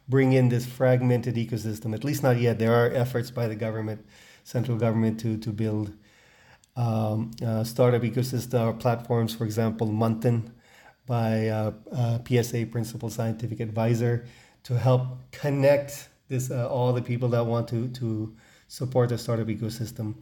bring 0.10 0.34
in 0.34 0.50
this 0.50 0.66
fragmented 0.66 1.36
ecosystem. 1.36 1.94
At 1.94 2.04
least 2.04 2.24
not 2.24 2.38
yet. 2.42 2.60
There 2.60 2.74
are 2.74 2.92
efforts 2.94 3.32
by 3.32 3.48
the 3.48 3.56
government, 3.56 4.06
central 4.44 4.78
government, 4.78 5.18
to 5.22 5.38
to 5.38 5.52
build 5.52 5.94
um, 6.76 7.32
uh, 7.46 7.64
startup 7.64 8.02
ecosystem 8.02 8.78
platforms. 8.80 9.34
For 9.34 9.46
example, 9.46 9.88
Manthan 9.88 10.52
by 11.08 11.48
uh, 11.48 11.72
uh, 11.92 12.20
PSA 12.28 12.68
Principal 12.68 13.10
Scientific 13.10 13.60
Advisor 13.60 14.26
to 14.64 14.78
help 14.78 15.32
connect 15.32 16.10
this 16.28 16.52
uh, 16.52 16.68
all 16.70 16.94
the 16.94 17.02
people 17.02 17.30
that 17.30 17.46
want 17.46 17.68
to 17.70 17.88
to 17.90 18.36
support 18.68 19.10
the 19.10 19.18
startup 19.18 19.48
ecosystem. 19.48 20.16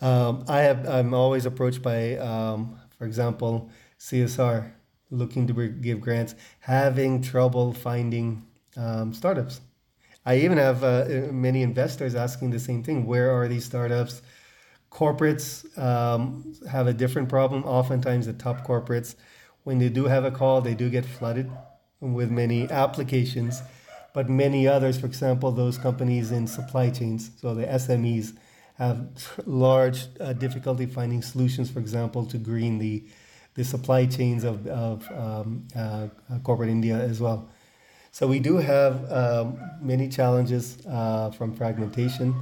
Um, 0.00 0.44
I 0.48 0.60
have 0.60 0.88
I'm 0.88 1.12
always 1.14 1.46
approached 1.46 1.82
by, 1.82 2.16
um, 2.16 2.78
for 2.98 3.04
example, 3.04 3.70
CSR 3.98 4.70
looking 5.10 5.46
to 5.46 5.68
give 5.68 6.00
grants, 6.00 6.34
having 6.60 7.22
trouble 7.22 7.72
finding 7.72 8.44
um, 8.76 9.12
startups. 9.12 9.60
I 10.26 10.38
even 10.38 10.58
have 10.58 10.82
uh, 10.82 11.04
many 11.30 11.62
investors 11.62 12.14
asking 12.14 12.50
the 12.50 12.60
same 12.60 12.82
thing: 12.82 13.06
Where 13.06 13.30
are 13.30 13.48
these 13.48 13.64
startups? 13.64 14.22
Corporates 14.90 15.66
um, 15.76 16.54
have 16.70 16.86
a 16.86 16.92
different 16.92 17.28
problem. 17.28 17.64
Oftentimes, 17.64 18.26
the 18.26 18.32
top 18.32 18.64
corporates, 18.66 19.16
when 19.64 19.78
they 19.78 19.88
do 19.88 20.04
have 20.04 20.24
a 20.24 20.30
call, 20.30 20.60
they 20.60 20.74
do 20.74 20.88
get 20.88 21.04
flooded 21.04 21.50
with 22.00 22.30
many 22.30 22.70
applications. 22.70 23.62
But 24.12 24.28
many 24.28 24.68
others, 24.68 24.98
for 24.98 25.06
example, 25.06 25.50
those 25.50 25.76
companies 25.76 26.30
in 26.30 26.46
supply 26.46 26.90
chains, 26.90 27.30
so 27.40 27.54
the 27.54 27.66
SMEs, 27.66 28.36
have 28.76 29.08
large 29.46 30.06
uh, 30.20 30.32
difficulty 30.32 30.86
finding 30.86 31.22
solutions, 31.22 31.70
for 31.70 31.80
example, 31.80 32.24
to 32.26 32.38
green 32.38 32.78
the, 32.78 33.04
the 33.54 33.64
supply 33.64 34.06
chains 34.06 34.44
of, 34.44 34.66
of 34.66 35.10
um, 35.12 35.66
uh, 35.76 36.08
corporate 36.42 36.70
India 36.70 36.96
as 36.96 37.20
well. 37.20 37.48
So 38.12 38.28
we 38.28 38.38
do 38.38 38.58
have 38.58 39.10
um, 39.10 39.58
many 39.80 40.08
challenges 40.08 40.84
uh, 40.86 41.30
from 41.32 41.56
fragmentation 41.56 42.34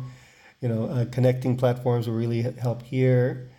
you 0.62 0.68
know, 0.68 0.84
uh, 0.84 1.04
connecting 1.06 1.56
platforms 1.56 2.06
will 2.06 2.14
really 2.14 2.42
help 2.42 2.82
here. 2.82 3.50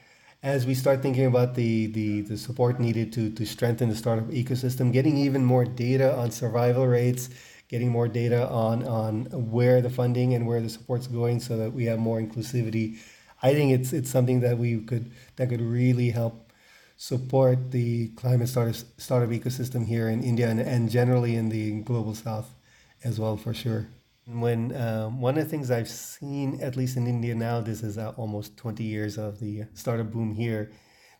As 0.44 0.66
we 0.66 0.76
start 0.76 1.02
thinking 1.02 1.26
about 1.26 1.56
the, 1.56 1.88
the, 1.88 2.20
the 2.20 2.38
support 2.38 2.78
needed 2.78 3.14
to, 3.14 3.30
to 3.30 3.46
strengthen 3.46 3.88
the 3.88 3.96
startup 3.96 4.28
ecosystem, 4.28 4.92
getting 4.92 5.16
even 5.16 5.46
more 5.46 5.64
data 5.64 6.14
on 6.18 6.32
survival 6.32 6.86
rates, 6.86 7.30
getting 7.70 7.88
more 7.88 8.10
data 8.10 8.50
on, 8.50 8.86
on 8.86 9.24
where 9.32 9.82
the 9.82 9.90
funding 9.90 10.34
and 10.34 10.46
where 10.46 10.60
the 10.60 10.68
support's 10.68 11.08
going 11.08 11.40
so 11.40 11.56
that 11.56 11.72
we 11.72 11.86
have 11.86 11.98
more 11.98 12.20
inclusivity. 12.20 12.98
I 13.42 13.54
think 13.54 13.72
it's, 13.72 13.94
it's 13.94 14.10
something 14.10 14.42
that 14.42 14.58
we 14.58 14.82
could, 14.82 15.12
that 15.38 15.48
could 15.48 15.62
really 15.62 16.10
help 16.10 16.52
support 16.98 17.72
the 17.72 18.10
climate 18.10 18.50
startup, 18.50 18.76
startup 18.98 19.30
ecosystem 19.30 19.88
here 19.88 20.10
in 20.10 20.22
India 20.22 20.50
and, 20.50 20.60
and 20.60 20.92
generally 20.92 21.38
in 21.38 21.48
the 21.48 21.80
global 21.84 22.16
south 22.16 22.54
as 23.02 23.18
well, 23.18 23.38
for 23.38 23.54
sure. 23.54 23.88
When 24.25 24.74
um, 24.75 25.20
one 25.20 25.38
of 25.38 25.44
the 25.44 25.50
things 25.50 25.70
I've 25.70 25.89
seen, 25.89 26.62
at 26.62 26.77
least 26.77 26.96
in 26.96 27.08
India 27.08 27.36
now, 27.36 27.60
this 27.60 27.84
is 27.84 27.98
uh, 27.98 28.13
almost 28.15 28.56
20 28.56 28.82
years 28.82 29.18
of 29.18 29.42
the 29.42 29.65
startup 29.74 30.12
boom 30.12 30.34
here. 30.34 30.72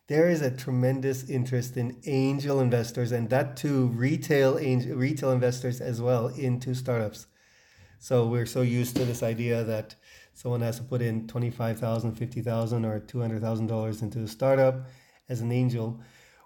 There 0.08 0.30
is 0.30 0.42
a 0.42 0.50
tremendous 0.50 1.30
interest 1.30 1.76
in 1.76 2.00
angel 2.06 2.62
investors, 2.62 3.12
and 3.12 3.30
that 3.30 3.58
too, 3.58 3.88
retail 3.88 4.58
angel, 4.58 4.96
retail 4.96 5.32
investors 5.32 5.82
as 5.82 6.02
well 6.02 6.28
into 6.28 6.74
startups. 6.74 7.28
So 8.00 8.26
we're 8.26 8.46
so 8.46 8.62
used 8.62 8.96
to 8.96 9.04
this 9.04 9.22
idea 9.22 9.66
that 9.66 9.96
someone 10.34 10.62
has 10.62 10.78
to 10.78 10.84
put 10.84 11.02
in 11.02 11.28
25,000, 11.28 12.16
50,000 12.16 12.86
or 12.86 13.02
$200,000 13.02 14.02
into 14.02 14.20
a 14.20 14.28
startup 14.28 14.88
as 15.28 15.42
an 15.42 15.52
angel. 15.52 16.00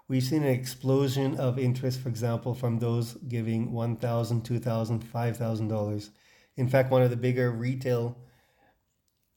We've 0.08 0.24
seen 0.24 0.42
an 0.42 0.50
explosion 0.50 1.36
of 1.36 1.56
interest, 1.56 2.00
for 2.00 2.08
example, 2.08 2.54
from 2.54 2.80
those 2.80 3.14
giving 3.28 3.70
$1,000, 3.70 4.42
$2,000, 4.42 5.04
$5,000 5.04 6.10
in 6.58 6.68
fact, 6.68 6.90
one 6.90 7.02
of 7.02 7.10
the 7.10 7.16
bigger 7.16 7.50
retail 7.52 8.18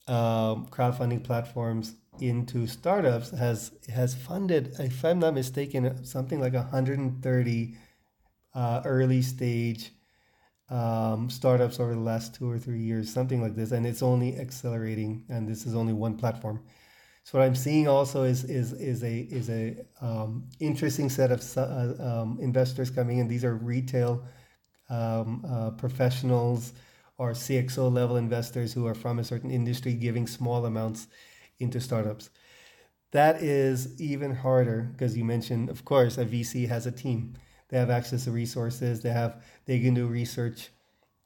um, 0.07 0.67
crowdfunding 0.67 1.23
platforms 1.23 1.93
into 2.19 2.67
startups 2.67 3.29
has 3.29 3.71
has 3.93 4.15
funded, 4.15 4.75
if 4.79 5.05
I'm 5.05 5.19
not 5.19 5.35
mistaken, 5.35 6.03
something 6.03 6.41
like 6.41 6.53
130 6.53 7.77
uh, 8.53 8.81
early 8.83 9.21
stage 9.21 9.91
um, 10.69 11.29
startups 11.29 11.79
over 11.79 11.93
the 11.93 12.01
last 12.01 12.33
two 12.33 12.49
or 12.49 12.57
three 12.57 12.81
years, 12.81 13.13
something 13.13 13.39
like 13.39 13.55
this, 13.55 13.71
and 13.71 13.85
it's 13.85 14.01
only 14.01 14.37
accelerating. 14.37 15.23
And 15.29 15.47
this 15.47 15.67
is 15.67 15.75
only 15.75 15.93
one 15.93 16.17
platform. 16.17 16.63
So 17.23 17.37
what 17.37 17.45
I'm 17.45 17.55
seeing 17.55 17.87
also 17.87 18.23
is 18.23 18.45
is 18.45 18.73
is 18.73 19.03
a 19.03 19.19
is 19.19 19.47
a 19.51 19.77
um, 20.01 20.49
interesting 20.59 21.07
set 21.07 21.31
of 21.31 21.41
uh, 21.55 21.93
um, 22.03 22.39
investors 22.41 22.89
coming 22.89 23.19
in. 23.19 23.27
These 23.27 23.45
are 23.45 23.55
retail 23.55 24.25
um, 24.89 25.45
uh, 25.47 25.69
professionals 25.71 26.73
or 27.21 27.33
CXO 27.33 27.93
level 27.93 28.17
investors 28.17 28.73
who 28.73 28.87
are 28.87 28.95
from 28.95 29.19
a 29.19 29.23
certain 29.23 29.51
industry 29.51 29.93
giving 29.93 30.25
small 30.25 30.65
amounts 30.65 31.07
into 31.59 31.79
startups. 31.79 32.31
That 33.11 33.43
is 33.43 34.01
even 34.01 34.33
harder 34.33 34.89
because 34.91 35.15
you 35.15 35.23
mentioned, 35.23 35.69
of 35.69 35.85
course, 35.85 36.17
a 36.17 36.25
VC 36.25 36.67
has 36.67 36.87
a 36.87 36.91
team. 36.91 37.35
They 37.69 37.77
have 37.77 37.91
access 37.91 38.23
to 38.23 38.31
resources. 38.31 39.03
They 39.03 39.11
have 39.11 39.43
they 39.67 39.79
can 39.79 39.93
do 39.93 40.07
research, 40.07 40.69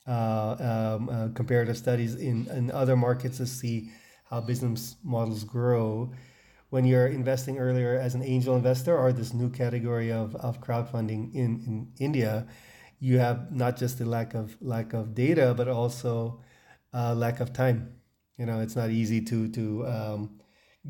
uh, 0.05 0.55
um, 0.59 1.09
uh, 1.09 1.29
comparative 1.33 1.77
studies 1.77 2.15
in, 2.15 2.45
in 2.51 2.71
other 2.71 2.97
markets 2.97 3.37
to 3.37 3.45
see 3.45 3.89
how 4.29 4.41
business 4.41 4.97
models 5.01 5.45
grow. 5.45 6.11
When 6.71 6.83
you're 6.83 7.07
investing 7.07 7.57
earlier 7.57 7.97
as 7.97 8.15
an 8.15 8.23
angel 8.23 8.57
investor 8.57 8.97
or 8.97 9.13
this 9.13 9.33
new 9.33 9.49
category 9.49 10.11
of, 10.11 10.35
of 10.35 10.59
crowdfunding 10.59 11.33
in, 11.33 11.63
in 11.65 11.93
India, 11.99 12.47
you 13.05 13.19
have 13.19 13.51
not 13.51 13.77
just 13.77 13.99
the 13.99 14.05
lack 14.05 14.33
of 14.33 14.57
lack 14.61 14.93
of 14.93 15.13
data, 15.13 15.53
but 15.55 15.67
also 15.67 16.41
uh, 16.91 17.13
lack 17.13 17.39
of 17.39 17.53
time. 17.53 17.79
You 18.37 18.45
know, 18.47 18.59
it's 18.61 18.75
not 18.75 18.89
easy 18.89 19.21
to 19.21 19.47
to 19.49 19.63
um, 19.95 20.39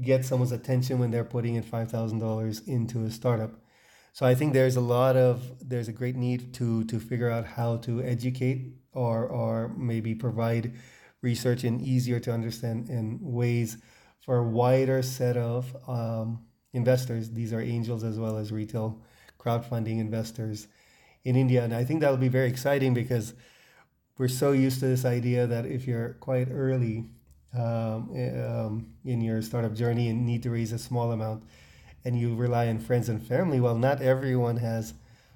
get 0.02 0.24
someone's 0.24 0.54
attention 0.54 0.98
when 1.00 1.12
they're 1.12 1.32
putting 1.36 1.56
in 1.56 1.64
five 1.64 1.92
thousand 1.92 2.20
dollars 2.20 2.62
into 2.68 3.04
a 3.04 3.12
startup. 3.12 3.52
So 4.14 4.26
I 4.26 4.34
think 4.34 4.54
there's 4.54 4.78
a 4.78 4.88
lot 4.98 5.18
of 5.18 5.36
there's 5.72 5.90
a 5.90 5.92
great 6.02 6.16
need 6.16 6.54
to 6.54 6.86
to 6.86 7.00
figure 7.02 7.30
out 7.30 7.46
how 7.46 7.78
to 7.88 8.02
educate 8.02 8.60
or 8.94 9.28
or 9.28 9.74
maybe 9.78 10.16
provide 10.16 10.74
research 11.22 11.66
in 11.66 11.82
easier 11.82 12.20
to 12.22 12.32
understand 12.32 12.90
in 12.90 13.20
ways 13.22 13.78
for 14.22 14.38
a 14.38 14.48
wider 14.62 15.02
set 15.02 15.36
of 15.36 15.76
um, 15.86 16.46
investors. 16.72 17.32
These 17.32 17.52
are 17.52 17.62
angels 17.62 18.06
as 18.06 18.18
well 18.18 18.38
as 18.38 18.54
retail 18.54 19.02
crowdfunding 19.38 20.00
investors 20.00 20.68
in 21.26 21.36
India. 21.36 21.64
And 21.64 21.74
I 21.74 21.84
think 21.84 22.00
that'll 22.00 22.18
be 22.18 22.30
very 22.30 22.48
exciting 22.48 22.94
because 22.94 23.34
we're 24.18 24.30
so 24.30 24.54
used 24.54 24.80
to 24.80 24.86
this 24.86 25.04
idea 25.04 25.46
that 25.48 25.66
if 25.66 25.88
you're 25.88 26.14
quite 26.22 26.48
early 26.50 27.06
um, 27.54 28.12
um, 28.14 28.88
in 29.04 29.22
your 29.22 29.42
startup 29.42 29.74
journey 29.74 30.08
and 30.08 30.26
need 30.26 30.44
to 30.44 30.52
raise 30.52 30.72
a 30.72 30.80
small 30.80 31.12
amount 31.12 31.44
and 32.06 32.18
you 32.18 32.36
rely 32.36 32.68
on 32.68 32.80
friends 32.80 33.10
and 33.10 33.26
family, 33.26 33.60
well, 33.60 33.76
not 33.76 34.02
everyone 34.02 34.58
has 34.58 34.94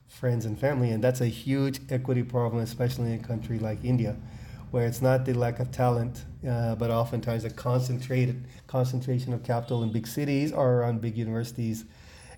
friends 0.07 0.45
and 0.45 0.59
family. 0.59 0.91
And 0.91 1.03
that's 1.03 1.21
a 1.21 1.27
huge 1.27 1.79
equity 1.89 2.23
problem, 2.23 2.61
especially 2.61 3.13
in 3.13 3.19
a 3.19 3.23
country 3.23 3.57
like 3.57 3.83
India, 3.83 4.15
where 4.71 4.85
it's 4.85 5.01
not 5.01 5.25
the 5.25 5.33
lack 5.33 5.59
of 5.59 5.71
talent, 5.71 6.25
uh, 6.47 6.75
but 6.75 6.91
oftentimes 6.91 7.43
a 7.43 7.49
concentrated 7.49 8.45
concentration 8.67 9.33
of 9.33 9.43
capital 9.43 9.81
in 9.81 9.91
big 9.91 10.05
cities 10.05 10.51
or 10.51 10.75
around 10.75 11.01
big 11.01 11.17
universities 11.17 11.85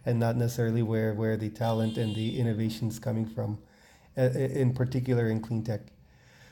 and 0.05 0.19
not 0.19 0.35
necessarily 0.35 0.81
where, 0.81 1.13
where 1.13 1.37
the 1.37 1.49
talent 1.49 1.97
and 1.97 2.15
the 2.15 2.39
innovation 2.39 2.87
is 2.87 2.99
coming 2.99 3.25
from, 3.25 3.59
uh, 4.17 4.21
in 4.21 4.73
particular 4.73 5.29
in 5.29 5.39
clean 5.39 5.63
tech. 5.63 5.81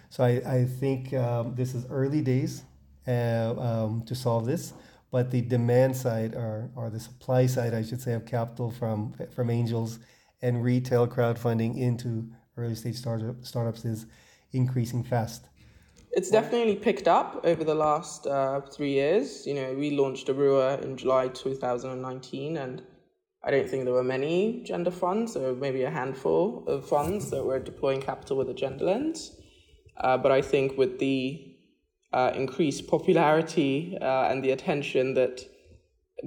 So 0.10 0.24
I, 0.24 0.42
I 0.46 0.66
think 0.66 1.14
um, 1.14 1.56
this 1.56 1.74
is 1.74 1.86
early 1.90 2.22
days 2.22 2.64
uh, 3.08 3.56
um, 3.58 4.04
to 4.06 4.16
solve 4.16 4.46
this, 4.46 4.74
but 5.12 5.32
the 5.32 5.42
demand 5.42 5.96
side 5.96 6.36
or, 6.36 6.70
or 6.76 6.90
the 6.90 7.00
supply 7.00 7.46
side, 7.46 7.74
I 7.74 7.84
should 7.84 8.02
say, 8.02 8.14
of 8.14 8.26
capital 8.26 8.72
from, 8.72 9.14
from 9.34 9.50
angels 9.50 10.00
and 10.42 10.64
retail 10.64 11.08
crowdfunding 11.08 11.78
into 11.78 12.30
early 12.58 12.76
stage 12.76 12.96
startup, 12.96 13.44
startups 13.44 13.86
is 13.86 14.06
increasing 14.52 15.04
fast. 15.04 15.46
It's 16.12 16.32
definitely 16.32 16.76
picked 16.76 17.08
up 17.08 17.42
over 17.44 17.64
the 17.64 17.76
last 17.76 18.26
uh, 18.26 18.62
three 18.62 18.94
years. 18.94 19.46
You 19.46 19.54
know, 19.54 19.74
we 19.74 19.92
launched 19.92 20.28
a 20.30 20.34
Arua 20.34 20.82
in 20.84 20.98
July 20.98 21.28
2019, 21.28 22.58
and 22.58 22.82
I 23.44 23.52
don't 23.52 23.70
think 23.70 23.86
there 23.86 23.94
were 23.94 24.04
many 24.04 24.64
gender 24.66 24.92
funds, 24.92 25.36
or 25.38 25.56
maybe 25.56 25.84
a 25.84 25.90
handful 25.90 26.66
of 26.68 26.88
funds 26.88 27.32
that 27.32 27.44
were 27.44 27.60
deploying 27.60 28.02
capital 28.02 28.38
with 28.38 28.50
a 28.50 28.54
gender 28.54 28.86
lens. 28.86 29.36
Uh, 29.98 30.18
but 30.18 30.32
I 30.32 30.42
think 30.42 30.78
with 30.78 31.00
the 31.00 31.56
uh, 32.12 32.32
increased 32.36 32.88
popularity 32.88 33.98
uh, 34.02 34.28
and 34.30 34.44
the 34.44 34.52
attention 34.52 35.14
that 35.14 35.42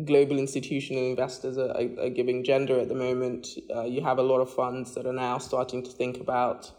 global 0.07 0.39
institutional 0.39 1.11
investors 1.11 1.59
are, 1.59 1.71
are, 1.71 2.07
are 2.07 2.11
giving 2.11 2.45
gender 2.45 2.79
at 2.81 2.89
the 2.89 2.95
moment, 2.95 3.47
uh, 3.75 3.85
you 3.85 4.03
have 4.03 4.19
a 4.19 4.23
lot 4.23 4.41
of 4.41 4.53
funds 4.53 4.95
that 4.95 5.07
are 5.07 5.13
now 5.13 5.39
starting 5.39 5.83
to 5.83 5.91
think 5.91 6.19
about 6.19 6.71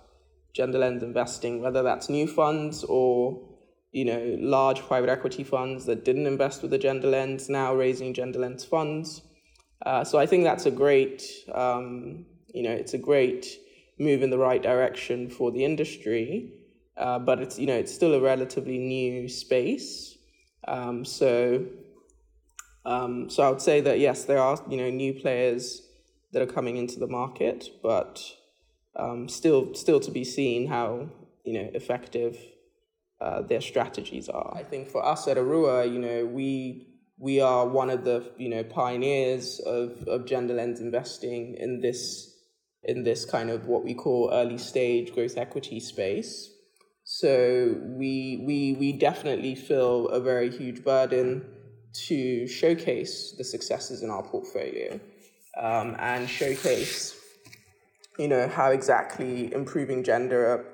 gender 0.53 0.79
lens 0.79 1.03
investing, 1.03 1.61
whether 1.61 1.83
that's 1.83 2.09
new 2.09 2.27
funds 2.27 2.83
or 2.83 3.49
you 3.91 4.05
know 4.05 4.35
large 4.39 4.81
private 4.81 5.09
equity 5.09 5.43
funds 5.43 5.85
that 5.85 6.03
didn't 6.03 6.25
invest 6.25 6.63
with 6.63 6.73
a 6.73 6.79
gender 6.79 7.07
lens 7.07 7.49
now 7.49 7.75
raising 7.75 8.13
gender 8.13 8.39
lens 8.39 8.65
funds. 8.65 9.21
Uh, 9.85 10.03
so 10.03 10.17
I 10.17 10.25
think 10.25 10.43
that's 10.43 10.65
a 10.65 10.71
great, 10.71 11.23
um, 11.53 12.25
you 12.53 12.63
know, 12.63 12.71
it's 12.71 12.93
a 12.93 12.97
great 12.97 13.47
move 13.99 14.23
in 14.23 14.29
the 14.29 14.37
right 14.37 14.61
direction 14.61 15.29
for 15.29 15.51
the 15.51 15.63
industry. 15.65 16.53
Uh, 16.95 17.17
but 17.17 17.39
it's 17.39 17.57
you 17.57 17.65
know 17.65 17.75
it's 17.75 17.93
still 17.93 18.13
a 18.13 18.21
relatively 18.21 18.77
new 18.77 19.27
space. 19.27 20.15
Um, 20.67 21.03
so 21.03 21.65
um, 22.85 23.29
so 23.29 23.43
I 23.43 23.49
would 23.49 23.61
say 23.61 23.81
that 23.81 23.99
yes, 23.99 24.25
there 24.25 24.39
are 24.39 24.61
you 24.69 24.77
know 24.77 24.89
new 24.89 25.13
players 25.13 25.87
that 26.33 26.41
are 26.41 26.51
coming 26.51 26.77
into 26.77 26.99
the 26.99 27.07
market, 27.07 27.69
but 27.81 28.21
um, 28.95 29.27
still 29.27 29.73
still 29.73 29.99
to 30.01 30.11
be 30.11 30.23
seen 30.23 30.67
how 30.67 31.09
you 31.43 31.53
know 31.53 31.71
effective 31.73 32.37
uh, 33.19 33.41
their 33.41 33.61
strategies 33.61 34.29
are. 34.29 34.53
I 34.55 34.63
think 34.63 34.87
for 34.87 35.03
us 35.03 35.27
at 35.27 35.37
Arua, 35.37 35.91
you 35.91 35.97
know 35.97 36.25
we 36.27 36.92
we 37.23 37.39
are 37.39 37.65
one 37.65 37.89
of 37.89 38.03
the 38.03 38.29
you 38.37 38.49
know 38.49 38.63
pioneers 38.65 39.61
of, 39.65 40.03
of 40.07 40.25
gender 40.25 40.53
lens 40.53 40.81
investing 40.81 41.55
in 41.55 41.79
this 41.79 42.35
in 42.83 43.05
this 43.05 43.23
kind 43.23 43.49
of 43.49 43.65
what 43.65 43.81
we 43.85 43.93
call 43.93 44.29
early 44.33 44.57
stage 44.57 45.13
growth 45.13 45.37
equity 45.37 45.79
space. 45.79 46.51
So 47.05 47.77
we 47.81 48.43
we 48.45 48.75
we 48.77 48.91
definitely 48.91 49.55
feel 49.55 50.09
a 50.09 50.19
very 50.19 50.51
huge 50.51 50.83
burden 50.83 51.45
to 52.07 52.45
showcase 52.45 53.33
the 53.37 53.45
successes 53.45 54.03
in 54.03 54.09
our 54.09 54.23
portfolio 54.23 54.99
um, 55.57 55.95
and 55.99 56.29
showcase, 56.29 57.15
you 58.19 58.27
know, 58.27 58.49
how 58.49 58.71
exactly 58.71 59.53
improving 59.53 60.03
gender 60.03 60.65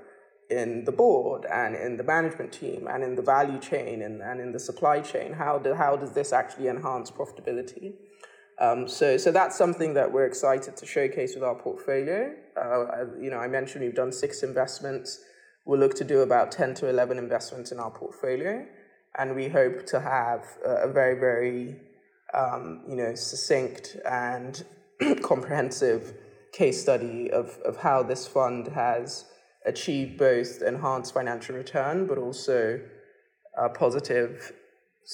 in 0.50 0.84
the 0.86 0.92
board 0.92 1.46
and 1.46 1.76
in 1.76 1.98
the 1.98 2.04
management 2.04 2.52
team 2.52 2.88
and 2.90 3.04
in 3.04 3.16
the 3.16 3.22
value 3.22 3.60
chain 3.60 4.02
and, 4.02 4.22
and 4.22 4.42
in 4.42 4.52
the 4.52 4.60
supply 4.60 5.00
chain, 5.00 5.34
how, 5.34 5.60
do, 5.60 5.74
how 5.74 5.96
does 5.96 6.14
this 6.14 6.34
actually 6.34 6.68
enhance 6.68 7.12
profitability? 7.12 7.94
Um, 8.60 8.88
so, 8.88 9.18
so 9.18 9.32
that's 9.32 9.58
something 9.58 9.94
that 9.94 10.12
we're 10.12 10.26
excited 10.26 10.76
to 10.76 10.86
showcase 10.86 11.36
with 11.36 11.44
our 11.44 11.56
portfolio. 11.56 12.34
Uh, 12.58 13.06
you 13.20 13.30
know, 13.30 13.38
I 13.38 13.48
mentioned 13.48 13.84
we've 13.84 13.96
done 13.96 14.12
six 14.12 14.44
investments. 14.44 15.20
We'll 15.66 15.80
look 15.80 15.96
to 15.96 16.04
do 16.04 16.22
about 16.22 16.52
10 16.52 16.74
to 16.76 16.90
11 16.90 17.18
investments 17.18 17.72
in 17.72 17.80
our 17.80 17.92
portfolio. 17.92 18.66
And 19.18 19.36
we 19.36 19.50
hope 19.50 19.86
to 19.88 20.00
have 20.00 20.46
a, 20.66 20.92
very, 20.92 21.20
very, 21.20 21.78
um, 22.34 22.84
you 22.88 22.96
know, 22.96 23.16
succinct 23.16 23.98
and 24.06 24.64
comprehensive 25.22 26.14
case 26.52 26.82
study 26.82 27.32
of, 27.32 27.58
of 27.66 27.78
how 27.78 28.04
this 28.04 28.28
fund 28.28 28.68
has 28.70 29.26
achieved 29.65 30.17
both 30.17 30.62
enhanced 30.62 31.13
financial 31.13 31.56
return, 31.56 32.08
but 32.08 32.17
also 32.17 32.80
uh, 33.58 33.69
positive 33.69 34.54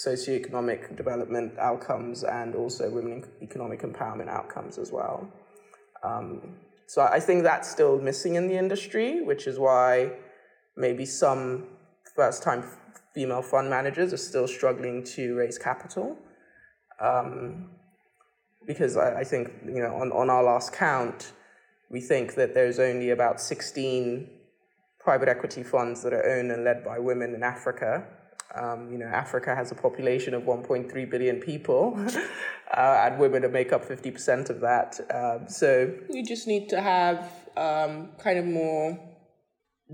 socioeconomic 0.06 0.96
development 0.96 1.58
outcomes 1.58 2.24
and 2.24 2.54
also 2.56 2.90
women 2.90 3.24
economic 3.42 3.82
empowerment 3.82 4.28
outcomes 4.28 4.78
as 4.78 4.92
well. 4.92 5.28
Um, 6.04 6.56
so 6.88 7.02
I 7.02 7.20
think 7.20 7.44
that's 7.44 7.70
still 7.70 8.00
missing 8.00 8.36
in 8.36 8.48
the 8.48 8.58
industry, 8.58 9.22
which 9.24 9.48
is 9.48 9.58
why 9.58 10.12
maybe 10.78 11.06
some 11.06 11.68
first 12.16 12.44
time 12.44 12.64
female 13.14 13.42
fund 13.42 13.70
managers 13.70 14.14
are 14.14 14.18
still 14.18 14.48
struggling 14.48 15.04
to 15.04 15.36
raise 15.36 15.58
capital. 15.58 16.18
Um, 17.00 17.70
because 18.68 18.98
I, 18.98 19.20
I, 19.22 19.24
think, 19.24 19.52
you 19.66 19.80
know, 19.80 19.96
on, 19.96 20.12
on 20.12 20.30
our 20.30 20.44
last 20.44 20.74
count, 20.74 21.32
we 21.90 22.02
think 22.02 22.36
that 22.36 22.54
there's 22.54 22.80
only 22.80 23.10
about 23.12 23.40
16 23.40 24.30
private 25.00 25.30
equity 25.30 25.64
funds 25.64 26.02
that 26.04 26.14
are 26.14 26.26
owned 26.26 26.52
and 26.52 26.64
led 26.64 26.84
by 26.84 26.98
women 26.98 27.34
in 27.36 27.44
Africa. 27.44 28.06
Um, 28.56 28.92
you 28.92 28.98
know, 28.98 29.06
Africa 29.06 29.56
has 29.56 29.72
a 29.72 29.76
population 29.76 30.34
of 30.34 30.44
1.3 30.44 31.10
billion 31.10 31.40
people, 31.40 31.94
uh, 32.78 33.04
and 33.06 33.20
women 33.20 33.50
make 33.52 33.72
up 33.74 33.86
50% 33.86 34.50
of 34.50 34.62
that. 34.62 35.00
Um, 35.14 35.48
so 35.48 35.94
we 36.10 36.24
just 36.24 36.48
need 36.48 36.70
to 36.70 36.82
have 36.82 37.32
um, 37.58 38.10
kind 38.18 38.40
of 38.40 38.46
more 38.46 38.98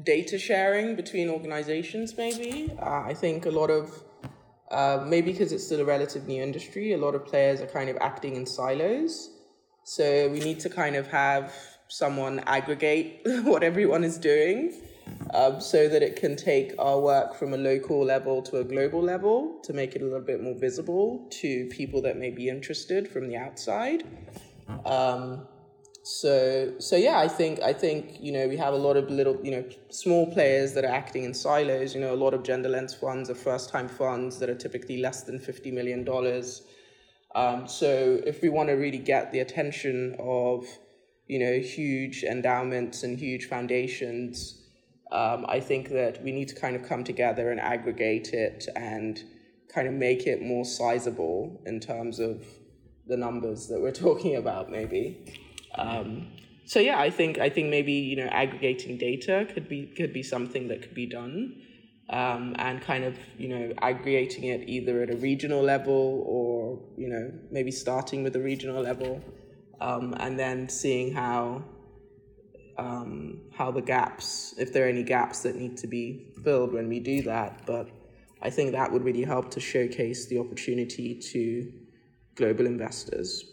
data 0.04 0.38
sharing 0.38 0.96
between 0.96 1.28
organizations, 1.30 2.16
maybe. 2.18 2.72
Uh, 2.82 3.02
I 3.02 3.14
think 3.14 3.46
a 3.46 3.52
lot 3.52 3.70
of, 3.70 4.04
uh, 4.70 5.04
maybe 5.06 5.32
because 5.34 5.52
it's 5.52 5.66
still 5.66 5.82
a 5.82 5.86
relative 5.86 6.28
new 6.28 6.42
industry, 6.42 6.94
a 6.94 6.98
lot 6.98 7.16
of 7.16 7.26
players 7.26 7.60
are 7.62 7.68
kind 7.68 7.90
of 7.90 7.98
acting 8.00 8.36
in 8.36 8.46
silos. 8.46 9.30
So 9.84 10.30
we 10.30 10.40
need 10.40 10.60
to 10.62 10.70
kind 10.70 10.96
of 10.96 11.08
have 11.08 11.54
someone 11.92 12.40
aggregate 12.48 13.20
what 13.44 13.64
everyone 13.64 14.04
is 14.06 14.18
doing 14.18 14.74
um, 15.34 15.60
so 15.60 15.90
that 15.90 16.02
it 16.02 16.16
can 16.16 16.38
take 16.38 16.74
our 16.80 16.98
work 17.00 17.36
from 17.36 17.54
a 17.54 17.58
local 17.58 18.02
level 18.04 18.42
to 18.42 18.60
a 18.60 18.64
global 18.64 19.02
level 19.02 19.60
to 19.64 19.74
make 19.74 19.94
it 19.94 20.02
a 20.02 20.06
little 20.06 20.22
bit 20.22 20.42
more 20.42 20.56
visible 20.56 21.28
to 21.30 21.66
people 21.68 22.02
that 22.02 22.18
may 22.18 22.30
be 22.30 22.48
interested 22.48 23.10
from 23.10 23.28
the 23.28 23.36
outside. 23.36 24.06
Um, 24.86 25.46
so 26.04 26.74
so 26.80 26.96
yeah, 26.96 27.20
I 27.20 27.28
think 27.28 27.62
I 27.62 27.74
think 27.74 28.22
you 28.22 28.32
know 28.32 28.48
we 28.48 28.56
have 28.56 28.74
a 28.74 28.78
lot 28.78 28.96
of 28.96 29.10
little 29.10 29.38
you 29.44 29.52
know 29.52 29.66
small 29.90 30.32
players 30.32 30.74
that 30.74 30.86
are 30.86 30.96
acting 31.02 31.26
in 31.26 31.34
silos. 31.34 31.94
You 31.94 32.00
know, 32.00 32.14
a 32.14 32.22
lot 32.26 32.34
of 32.34 32.42
gender 32.44 32.70
lens 32.70 32.94
funds 32.94 33.30
are 33.30 33.36
first 33.36 33.70
time 33.70 33.90
funds 33.90 34.40
that 34.40 34.50
are 34.50 34.56
typically 34.56 34.98
less 35.02 35.24
than 35.24 35.40
fifty 35.40 35.72
million 35.72 36.06
dollars. 36.06 36.64
Um, 37.36 37.68
so 37.68 38.20
if 38.26 38.42
we 38.42 38.50
want 38.50 38.70
to 38.70 38.74
really 38.76 38.98
get 38.98 39.32
the 39.32 39.40
attention 39.40 40.16
of 40.20 40.66
you 41.32 41.39
know 41.44 41.56
huge 41.60 42.17
endowments 42.24 43.04
and 43.04 43.12
huge 43.17 43.46
foundations 43.54 44.62
um, 45.12 45.46
I 45.50 45.60
think 45.60 45.89
that 45.89 46.24
we 46.24 46.32
need 46.32 46.48
to 46.50 46.56
kind 46.56 46.76
of 46.76 46.84
come 46.88 47.04
together 47.04 47.52
and 47.52 47.60
aggregate 47.60 48.30
it 48.34 48.67
and 48.76 49.22
kind 49.74 49.88
of 49.88 49.94
make 49.94 50.26
it 50.26 50.41
more 50.41 50.63
sizable 50.63 51.62
in 51.65 51.80
terms 51.80 52.20
of 52.20 52.46
the 53.08 53.17
numbers 53.17 53.67
that 53.67 53.82
we're 53.82 53.91
talking 54.08 54.36
about, 54.38 54.70
maybe. 54.70 55.36
Um, 55.76 56.28
so 56.65 56.80
yeah, 56.80 57.00
I 57.00 57.10
think 57.10 57.39
I 57.39 57.50
think 57.50 57.70
maybe 57.70 57.91
you 57.91 58.15
know 58.15 58.28
aggregating 58.28 58.98
data 58.98 59.48
could 59.54 59.67
be 59.67 59.88
could 59.98 60.13
be 60.13 60.24
something 60.24 60.70
that 60.70 60.82
could 60.82 60.94
be 60.94 61.08
done, 61.08 61.62
um, 62.10 62.56
and 62.60 62.82
kind 62.82 63.04
of 63.04 63.17
you 63.38 63.50
know 63.50 63.74
aggregating 63.82 64.46
it 64.46 64.70
either 64.70 65.02
at 65.02 65.10
a 65.10 65.17
regional 65.17 65.62
level 65.62 66.24
or 66.26 66.80
you 66.98 67.10
know 67.10 67.32
maybe 67.52 67.72
starting 67.72 68.24
with 68.24 68.34
a 68.38 68.39
regional 68.39 68.82
level, 68.82 69.22
um, 69.82 70.15
and 70.20 70.39
then 70.39 70.70
seeing 70.70 71.12
how 71.12 71.63
um, 72.78 73.41
how 73.54 73.70
the 73.72 73.82
gaps, 73.82 74.56
if 74.58 74.72
there 74.72 74.86
are 74.86 74.89
any 74.89 75.04
gaps 75.04 75.41
that 75.41 75.56
need 75.56 75.78
to 75.78 75.88
be 75.88 76.32
filled 76.44 76.74
when 76.74 76.88
we 76.88 77.00
do 77.00 77.22
that. 77.24 77.65
But 77.65 77.89
I 78.41 78.50
think 78.50 78.72
that 78.72 78.91
would 78.91 79.04
really 79.04 79.24
help 79.24 79.52
to 79.52 79.60
showcase 79.60 80.28
the 80.28 80.39
opportunity 80.39 81.20
to 81.32 81.72
global 82.36 82.65
investors. 82.65 83.44